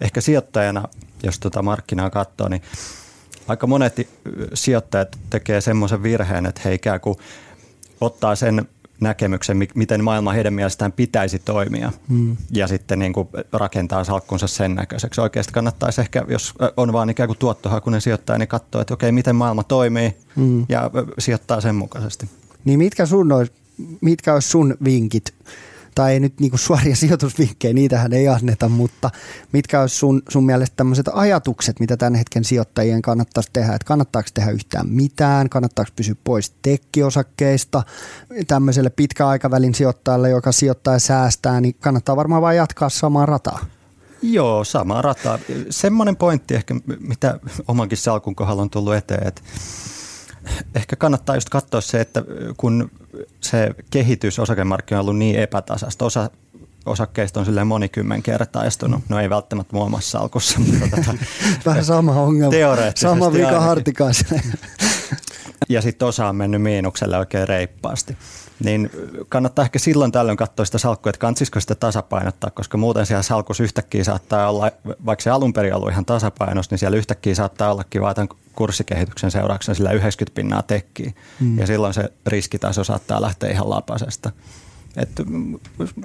[0.00, 0.88] ehkä sijoittajana,
[1.22, 2.62] jos tuota markkinaa katsoo, niin
[3.48, 4.08] aika monet
[4.54, 7.18] sijoittajat tekee semmoisen virheen, että he ikään kuin
[8.00, 8.68] ottaa sen
[9.02, 12.36] näkemyksen, miten maailma heidän mielestään pitäisi toimia mm.
[12.50, 15.20] ja sitten niin kuin rakentaa salkkunsa sen näköiseksi.
[15.20, 19.36] Oikeasti kannattaisi ehkä, jos on vaan ikään kuin tuottohakunen sijoittaja, niin katsoa, että okei, miten
[19.36, 20.66] maailma toimii mm.
[20.68, 22.28] ja sijoittaa sen mukaisesti.
[22.64, 23.52] Niin mitkä, sun olisi,
[24.00, 25.34] mitkä olisi sun vinkit
[25.94, 29.10] tai ei nyt niinku suoria sijoitusvinkkejä, niitähän ei anneta, mutta
[29.52, 34.28] mitkä olisi sun, sun mielestä tämmöiset ajatukset, mitä tämän hetken sijoittajien kannattaisi tehdä, että kannattaako
[34.34, 37.82] tehdä yhtään mitään, kannattaako pysyä pois tekkiosakkeista,
[38.46, 43.66] tämmöiselle pitkäaikavälin sijoittajalle, joka sijoittaa ja säästää, niin kannattaa varmaan vain jatkaa samaa rataa.
[44.22, 45.38] Joo, sama rata.
[45.70, 49.42] Semmoinen pointti ehkä, mitä omankin salkun kohdalla on tullut eteen, että
[50.74, 52.22] ehkä kannattaa just katsoa se, että
[52.56, 52.90] kun
[53.40, 56.30] se kehitys osakemarkkinoilla on ollut niin epätasasta, osa
[56.86, 59.00] osakkeista on silleen monikymmenkertaistunut.
[59.08, 61.14] No ei välttämättä muun salkussa, mutta tota,
[61.66, 62.56] Vähän sama ongelma.
[62.94, 64.42] Sama vika hartikaiselle.
[65.68, 68.16] ja sitten osa on mennyt miinukselle oikein reippaasti
[68.64, 68.90] niin
[69.28, 73.62] kannattaa ehkä silloin tällöin katsoa sitä salkkua, että kansisiko sitä tasapainottaa, koska muuten siellä salkussa
[73.62, 74.70] yhtäkkiä saattaa olla,
[75.06, 79.30] vaikka se alun perin ollut ihan tasapainos, niin siellä yhtäkkiä saattaa ollakin vaan tämän kurssikehityksen
[79.30, 81.12] seurauksena sillä 90 pinnaa tekkiä.
[81.40, 81.58] Mm.
[81.58, 84.32] Ja silloin se riskitaso saattaa lähteä ihan lapasesta.
[84.96, 85.10] Et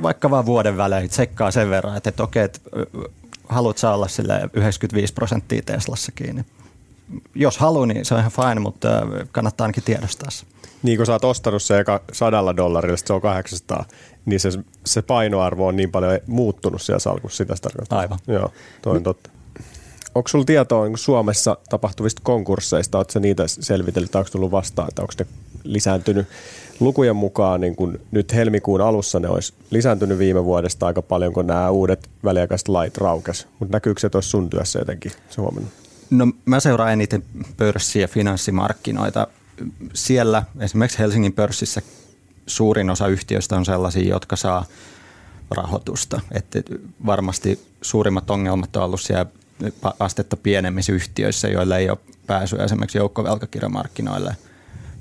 [0.01, 2.59] vaikka vaan vuoden välein tsekkaa sen verran, että, että okei, että
[3.49, 6.45] haluat saa olla sille 95 prosenttia Teslassa kiinni.
[7.35, 8.87] Jos haluaa, niin se on ihan fine, mutta
[9.31, 10.45] kannattaa ainakin tiedostaa se
[10.83, 13.85] niin kun sä oot ostanut se eka sadalla dollarilla, se on 800,
[14.25, 14.49] niin se,
[14.85, 17.99] se painoarvo on niin paljon muuttunut siellä salkussa, sitä tarkoittaa.
[17.99, 18.19] Aivan.
[18.27, 18.51] Joo,
[18.81, 19.29] toi on totta.
[20.15, 22.97] Onko sulla tietoa niin Suomessa tapahtuvista konkursseista?
[22.97, 25.25] Oletko niitä selvitellyt, onko tullut vastaan, että onko ne
[25.63, 26.27] lisääntynyt?
[26.79, 31.47] Lukujen mukaan niin kun nyt helmikuun alussa ne olisi lisääntynyt viime vuodesta aika paljon, kun
[31.47, 33.47] nämä uudet väliaikaiset lait raukes.
[33.59, 35.86] Mutta näkyykö se tuossa sun työssä jotenkin, se huomannut?
[36.09, 37.23] No mä seuraan eniten
[37.57, 39.27] pörssiä ja finanssimarkkinoita
[39.93, 41.81] siellä esimerkiksi Helsingin pörssissä
[42.47, 44.65] suurin osa yhtiöistä on sellaisia, jotka saa
[45.51, 46.21] rahoitusta.
[46.31, 46.59] Että
[47.05, 49.25] varmasti suurimmat ongelmat on ollut siellä
[49.99, 51.97] astetta pienemmissä yhtiöissä, joilla ei ole
[52.27, 54.35] pääsyä esimerkiksi joukkovelkakirjamarkkinoille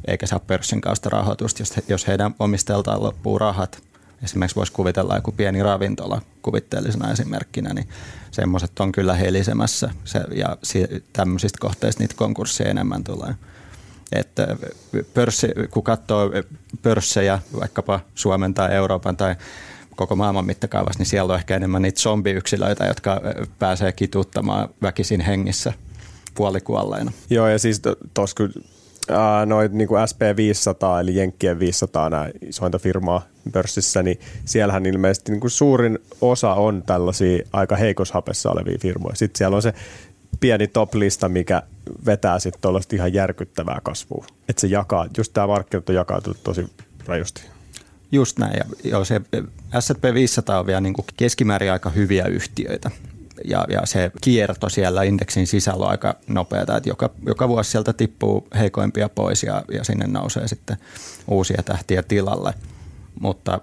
[0.07, 1.65] eikä saa pörssin kautta rahoitusta.
[1.89, 3.83] Jos heidän omistajaltaan loppuu rahat,
[4.23, 7.89] esimerkiksi voisi kuvitella joku pieni ravintola kuvitteellisena esimerkkinä, niin
[8.31, 10.57] semmoiset on kyllä helisemässä se, ja
[11.12, 13.35] tämmöisistä kohteista niitä konkursseja enemmän tulee.
[14.12, 14.57] Että
[15.14, 16.31] pörssi, kun katsoo
[16.83, 19.37] pörssejä vaikkapa Suomen tai Euroopan tai
[19.97, 23.21] koko maailman mittakaavassa, niin siellä on ehkä enemmän niitä zombiyksilöitä, jotka
[23.59, 25.73] pääsee kituuttamaan väkisin hengissä
[26.35, 27.12] puolikuolleina.
[27.31, 27.83] Joo, ja siis
[28.14, 28.37] tuossa
[29.47, 35.41] noin niin kuin SP500 eli Jenkkien 500 nämä isointa firmaa pörssissä, niin siellähän ilmeisesti niin
[35.41, 39.17] kuin suurin osa on tällaisia aika heikoshapessa olevia firmoja.
[39.17, 39.75] Sitten siellä on se
[40.41, 41.63] pieni top-lista, mikä
[42.07, 44.27] vetää sitten tuollaista ihan järkyttävää kasvua.
[44.49, 46.67] Että se jakaa, just tämä markkinat on jakautunut tosi
[47.07, 47.43] rajusti.
[48.13, 48.57] Just näin.
[48.57, 49.21] Ja joo, se
[49.81, 52.91] S&P 500 on vielä niin kuin keskimäärin aika hyviä yhtiöitä.
[53.45, 57.93] Ja, ja se kierto siellä indeksin sisällä on aika nopeata, että joka, joka vuosi sieltä
[57.93, 60.76] tippuu heikoimpia pois ja, ja sinne nousee sitten
[61.28, 62.55] uusia tähtiä tilalle.
[63.20, 63.61] Mutta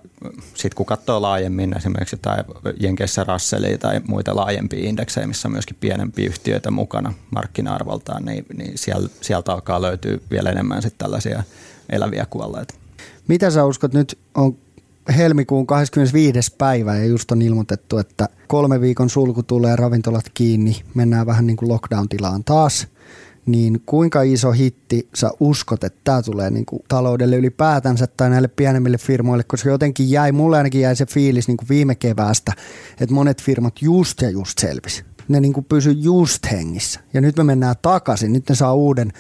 [0.54, 2.46] sitten kun katsoo laajemmin esimerkiksi jotain
[2.80, 8.74] Jenkeissä Russellia tai muita laajempia indeksejä, missä on myöskin pienempiä yhtiöitä mukana markkina-arvoltaan, niin, niin
[9.22, 11.44] sieltä alkaa löytyä vielä enemmän sitten tällaisia
[11.90, 12.74] eläviä kuolleita.
[13.28, 14.58] Mitä sä uskot nyt, on
[15.18, 16.56] helmikuun 25.
[16.58, 21.58] päivä ja just on ilmoitettu, että kolme viikon sulku tulee, ravintolat kiinni, mennään vähän niin
[21.58, 22.88] kuin lockdown-tilaan taas.
[23.46, 28.48] Niin kuinka iso hitti sä uskot, että tämä tulee niin kuin taloudelle ylipäätänsä tai näille
[28.48, 32.54] pienemmille firmoille, koska jotenkin jäi, mulle ainakin jäi se fiilis niin kuin viime keväästä,
[33.00, 35.04] että monet firmat just ja just selvisi.
[35.28, 37.00] Ne niin kuin pysy just hengissä.
[37.14, 39.14] Ja nyt me mennään takaisin, nyt ne saa uuden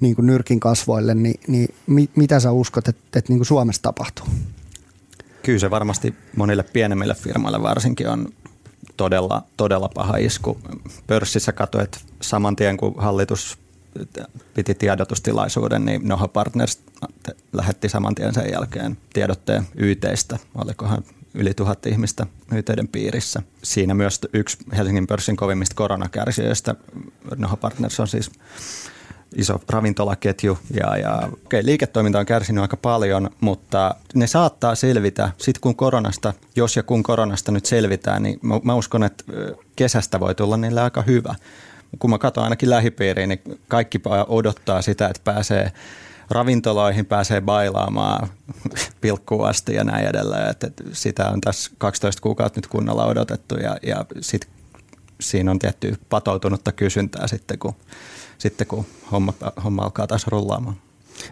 [0.00, 3.82] niin kuin nyrkin kasvoille, niin, niin mit, mitä sä uskot, että, että niin kuin Suomessa
[3.82, 4.26] tapahtuu?
[5.46, 8.28] Kyllä se varmasti monille pienemmille firmoille varsinkin on
[8.96, 10.58] todella, todella paha isku.
[11.06, 13.58] Pörssissä katsoit saman tien, kun hallitus
[14.54, 16.80] piti tiedotustilaisuuden, niin Noha Partners
[17.52, 20.38] lähetti saman tien sen jälkeen tiedotteen YTistä.
[20.54, 23.42] Olikohan yli tuhat ihmistä YTiden piirissä.
[23.62, 26.74] Siinä myös yksi Helsingin pörssin kovimmista koronakärsijöistä.
[27.36, 28.30] Noha Partners on siis
[29.34, 35.30] iso ravintolaketju ja, ja okay, liiketoiminta on kärsinyt aika paljon, mutta ne saattaa selvitä.
[35.38, 39.24] Sitten kun koronasta, jos ja kun koronasta nyt selvitään, niin mä, mä uskon, että
[39.76, 41.34] kesästä voi tulla niille aika hyvä.
[41.98, 45.72] Kun mä katson ainakin lähipiiriin, niin kaikki odottaa sitä, että pääsee
[46.30, 48.28] ravintoloihin pääsee bailaamaan
[49.00, 50.50] pilkkuun asti ja näin edelleen.
[50.50, 54.48] Että sitä on tässä 12 kuukautta nyt kunnolla odotettu ja, ja sit
[55.20, 57.74] siinä on tietty patoutunutta kysyntää sitten, kun
[58.38, 59.32] sitten kun homma,
[59.64, 60.76] homma alkaa taas rullaamaan.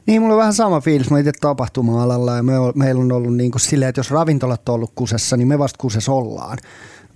[0.07, 1.11] Niin, mulla on vähän sama fiilis.
[1.11, 4.74] Mä itse tapahtuma-alalla ja me, meillä on ollut niin kuin silleen, että jos ravintolat on
[4.74, 6.59] ollut kusessa, niin me vasta kusessa ollaan.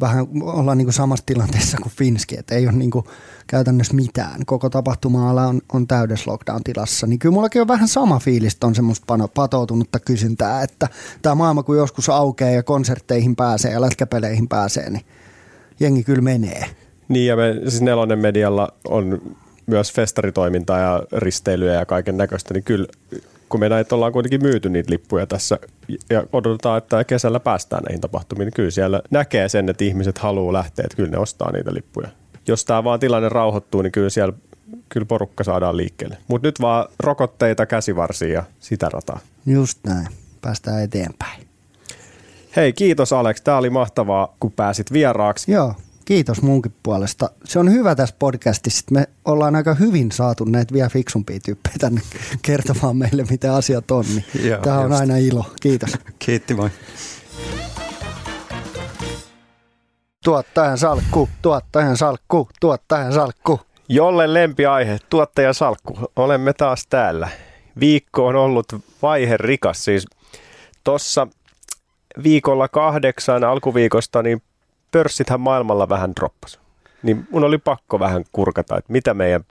[0.01, 3.05] Vähän ollaan niin kuin samassa tilanteessa kuin Finski, että ei ole niin kuin
[3.47, 4.47] käytännössä mitään.
[4.47, 7.07] Koko tapahtuma-ala on, on täydessä lockdown-tilassa.
[7.07, 10.89] Niin kyllä mullakin on vähän sama fiilis, että on semmoista patoutunutta kysyntää, että
[11.23, 15.05] tämä maailma kun joskus aukeaa ja konsertteihin pääsee ja lätkäpeleihin pääsee, niin
[15.81, 16.67] jengi kyllä menee.
[17.09, 19.21] Niin ja me, siis Nelonen medialla on
[19.69, 22.87] myös festaritoimintaa ja risteilyä ja kaiken näköistä, niin kyllä
[23.49, 25.59] kun me näitä ollaan kuitenkin myyty niitä lippuja tässä
[26.11, 30.53] ja odotetaan, että kesällä päästään näihin tapahtumiin, niin kyllä siellä näkee sen, että ihmiset haluaa
[30.53, 32.09] lähteä, että kyllä ne ostaa niitä lippuja.
[32.47, 34.33] Jos tämä vaan tilanne rauhoittuu, niin kyllä siellä
[34.89, 36.19] kyllä porukka saadaan liikkeelle.
[36.29, 39.21] Mutta nyt vaan rokotteita käsivarsia ja sitä rataa.
[39.47, 40.09] Just näin.
[40.41, 41.49] Päästään eteenpäin.
[42.57, 43.41] Hei, kiitos Alex.
[43.41, 45.53] Tämä oli mahtavaa, kun pääsit vieraaksi.
[45.53, 45.75] Joo,
[46.09, 47.31] Kiitos munkin puolesta.
[47.45, 51.77] Se on hyvä tässä podcastissa, että me ollaan aika hyvin saatu näitä vielä fiksumpia tyyppejä
[51.79, 52.01] tänne
[52.43, 54.05] kertomaan meille, mitä asiat on.
[54.15, 55.01] Niin Joo, Tämä on just.
[55.01, 55.45] aina ilo.
[55.61, 55.91] Kiitos.
[56.19, 56.71] Kiitti, moi.
[60.25, 63.61] Tuottajan salkku, tuottajan salkku, tuottajan salkku.
[63.89, 65.99] Jolle lempiaihe, tuottajan salkku.
[66.17, 67.29] Olemme taas täällä.
[67.81, 68.67] Viikko on ollut
[69.03, 69.85] vaihe rikas.
[69.85, 70.07] Siis
[70.85, 71.27] tuossa
[72.23, 74.43] viikolla kahdeksan alkuviikosta niin
[74.91, 76.61] pörssithän maailmalla vähän droppas.
[77.03, 79.45] Niin mun oli pakko vähän kurkata, että mitä meidän...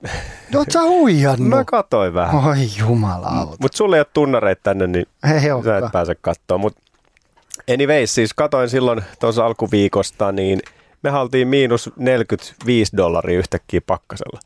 [0.56, 1.50] Oot sä huijannut?
[1.50, 2.46] Mä katoin vähän.
[2.46, 3.58] Oi jumalauta.
[3.62, 6.58] Mut sulle ei ole tunnareita tänne, niin ei sä et pääse katsoa.
[6.58, 6.76] Mut
[7.74, 10.62] anyways, siis katoin silloin tuossa alkuviikosta, niin
[11.04, 14.40] me haltiin miinus 45 dollaria yhtäkkiä pakkasella.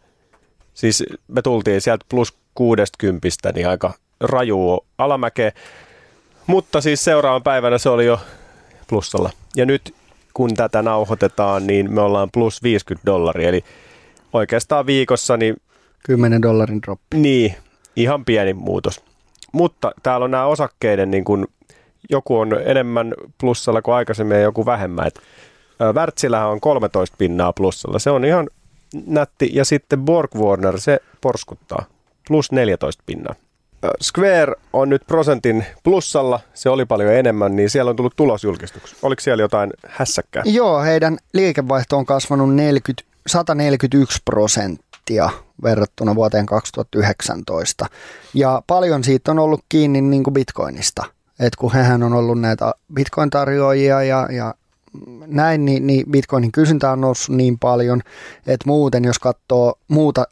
[0.74, 5.52] Siis me tultiin sieltä plus 60, niin aika raju alamäkeä.
[6.48, 8.20] Mutta siis seuraavan päivänä se oli jo
[8.88, 9.30] plussalla.
[9.56, 9.96] Ja nyt
[10.34, 13.50] kun tätä nauhoitetaan, niin me ollaan plus 50 dollaria.
[13.50, 13.64] Eli
[14.34, 15.56] oikeastaan viikossa niin...
[16.04, 17.00] 10 dollarin drop.
[17.14, 17.56] Niin,
[17.96, 19.04] ihan pieni muutos.
[19.52, 21.48] Mutta täällä on nämä osakkeiden, niin kun
[22.10, 25.08] joku on enemmän plussalla kuin aikaisemmin ja joku vähemmän.
[25.08, 25.20] Et
[25.94, 28.00] Wärtsilähän on 13 pinnaa plussalla.
[28.00, 28.50] Se on ihan
[29.06, 29.50] nätti.
[29.54, 31.86] Ja sitten Borg Warner, se porskuttaa.
[32.28, 33.36] Plus 14 pinnaa.
[34.02, 38.98] Square on nyt prosentin plussalla, se oli paljon enemmän, niin siellä on tullut tulosjulkistuksia.
[39.02, 40.44] Oliko siellä jotain hässäkkää?
[40.46, 45.30] Joo, heidän liikevaihto on kasvanut 40, 141 prosenttia
[45.64, 47.86] verrattuna vuoteen 2019.
[48.34, 51.06] Ja paljon siitä on ollut kiinni niin kuin bitcoinista.
[51.40, 54.54] Et kun hehän on ollut näitä bitcoin-tarjoajia ja, ja
[55.28, 58.02] näin, niin, niin bitcoinin kysyntä on noussut niin paljon,
[58.48, 60.26] että muuten jos katsoo muuta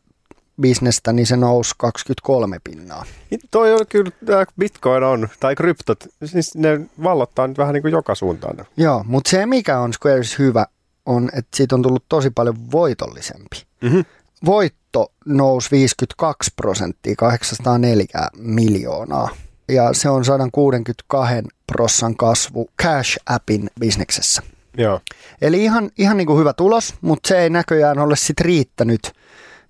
[0.62, 3.06] bisnestä, niin se nousi 23 pinnaa.
[3.52, 4.12] Toi on kyllä,
[4.60, 8.66] bitcoin on, tai kryptot, siis ne vallottaa nyt vähän niin kuin joka suuntaan.
[8.78, 10.66] Joo, mutta se mikä on Squares hyvä,
[11.06, 13.64] on, että siitä on tullut tosi paljon voitollisempi.
[13.82, 14.06] Mm-hmm.
[14.46, 18.06] Voitto nousi 52 prosenttia, 804
[18.38, 19.30] miljoonaa
[19.70, 21.36] ja se on 162
[21.68, 24.42] prossan kasvu Cash Appin bisneksessä.
[24.78, 25.00] Joo.
[25.42, 29.12] Eli ihan, ihan niin kuin hyvä tulos, mutta se ei näköjään ole sit riittänyt.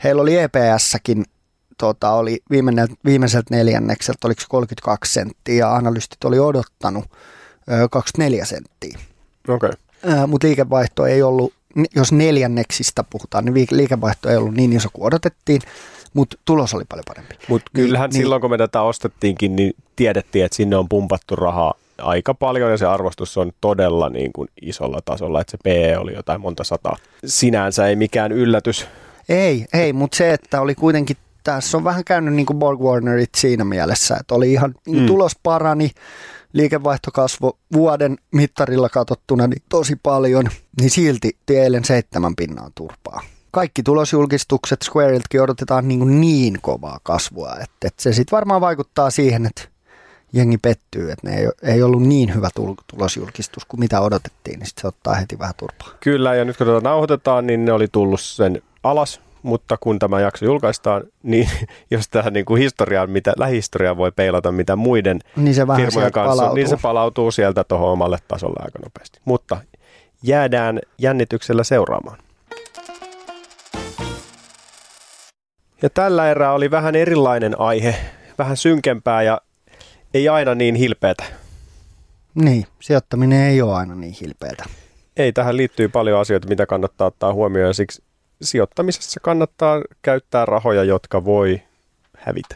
[0.04, 1.26] Heillä oli EPS-säkin,
[1.78, 7.06] tota, oli viimeinen, viimeiseltä neljännekseltä, oliko se 32 senttiä, ja analystit oli odottanut
[7.72, 9.00] ö, 24 senttiä.
[9.48, 9.72] Okay.
[10.28, 11.54] Mutta liikevaihto ei ollut,
[11.96, 15.62] jos neljänneksistä puhutaan, niin liikevaihto ei ollut niin iso kuin odotettiin,
[16.14, 17.36] mutta tulos oli paljon parempi.
[17.48, 21.36] Mutta Niin- kyllähän niin- silloin, kun me tätä ostettiinkin, niin tiedettiin, että sinne on pumpattu
[21.36, 25.98] rahaa aika paljon ja se arvostus on todella niin kuin isolla tasolla, että se PE
[25.98, 26.96] oli jotain monta sataa.
[27.26, 28.88] Sinänsä ei mikään yllätys.
[29.30, 33.30] Ei, ei, mutta se, että oli kuitenkin, tässä on vähän käynyt niin kuin Borg Warnerit
[33.38, 35.08] siinä mielessä, että oli ihan, niin Mm.
[35.08, 35.92] tulos parani,
[36.54, 40.46] liikevaihto kasvoi vuoden mittarilla katsottuna niin tosi paljon,
[40.80, 43.22] niin silti eilen seitsemän pinnaa turpaa.
[43.52, 49.10] Kaikki tulosjulkistukset Squareiltkin odotetaan niin, kuin niin kovaa kasvua, että, että se sitten varmaan vaikuttaa
[49.10, 49.62] siihen, että
[50.34, 54.68] jengi pettyy, että ne ei, ei ollut niin hyvä tul- tulosjulkistus kuin mitä odotettiin, niin
[54.68, 55.88] sit se ottaa heti vähän turpaa.
[56.00, 60.20] Kyllä, ja nyt kun tätä nauhoitetaan, niin ne oli tullut sen alas, mutta kun tämä
[60.20, 61.50] jakso julkaistaan, niin
[61.92, 66.12] jos tähän niin kuin historiaan, mitä lähihistoriaan voi peilata, mitä muiden Niin se vähän firmojen
[66.12, 66.56] kanssa, palautuu.
[66.56, 69.20] niin se palautuu sieltä tuohon omalle tasolle aika nopeasti.
[69.26, 69.58] Mutta
[70.24, 72.18] jäädään jännityksellä seuraamaan.
[75.82, 77.96] Ja tällä erää oli vähän erilainen aihe,
[78.38, 79.42] vähän synkempää ja
[80.14, 81.24] ei aina niin hilpeätä.
[82.36, 84.64] Niin, sijoittaminen ei ole aina niin hilpeätä.
[85.18, 88.04] Ei, tähän liittyy paljon asioita, mitä kannattaa ottaa huomioon ja siksi
[88.42, 91.62] sijoittamisessa kannattaa käyttää rahoja, jotka voi
[92.18, 92.56] hävitä.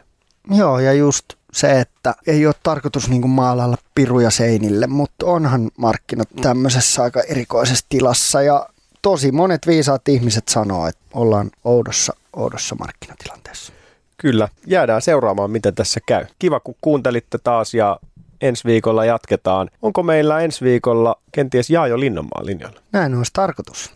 [0.51, 6.29] Joo, ja just se, että ei ole tarkoitus niin maalailla piruja seinille, mutta onhan markkinat
[6.41, 8.69] tämmöisessä aika erikoisessa tilassa ja
[9.01, 13.73] tosi monet viisaat ihmiset sanoo, että ollaan oudossa, oudossa markkinatilanteessa.
[14.17, 16.25] Kyllä, jäädään seuraamaan, miten tässä käy.
[16.39, 17.99] Kiva, kun kuuntelitte taas ja
[18.41, 19.69] ensi viikolla jatketaan.
[19.81, 22.79] Onko meillä ensi viikolla kenties Jaajo Linnanmaan linjalla?
[22.91, 23.91] Näin olisi tarkoitus.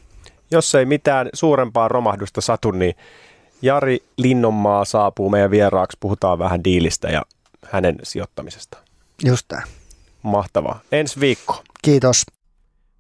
[0.52, 2.96] Jos ei mitään suurempaa romahdusta satu, niin
[3.62, 5.98] Jari Linnonmaa saapuu meidän vieraaksi.
[6.00, 7.22] Puhutaan vähän diilistä ja
[7.66, 8.78] hänen sijoittamisesta.
[9.26, 9.62] Just tämä.
[10.24, 10.80] Mahtavaa.
[10.92, 11.64] Ensi viikko.
[11.82, 12.26] Kiitos.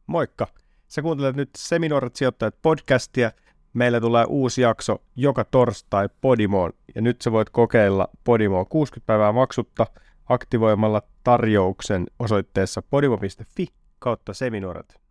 [0.08, 0.48] Moikka.
[0.88, 3.32] Sä kuuntelet nyt Seminoorat sijoittajat podcastia.
[3.74, 9.32] Meillä tulee uusi jakso joka torstai Podimoon ja nyt sä voit kokeilla Podimoa 60 päivää
[9.32, 9.88] maksutta
[10.30, 13.68] aktivoimalla tarjouksen osoitteessa podimo.fi
[14.00, 15.07] kautta seminoorat.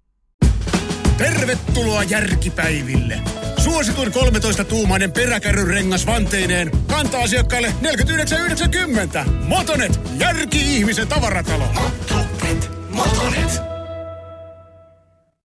[1.18, 3.20] Tervetuloa järkipäiville!
[3.58, 7.74] Suosituin 13-tuumainen peräkärryrengas vanteineen kantaa asiakkaille
[9.24, 9.30] 49,90.
[9.30, 11.64] Motonet, järki-ihmisen tavaratalo.
[11.64, 13.75] Motonet, Motonet.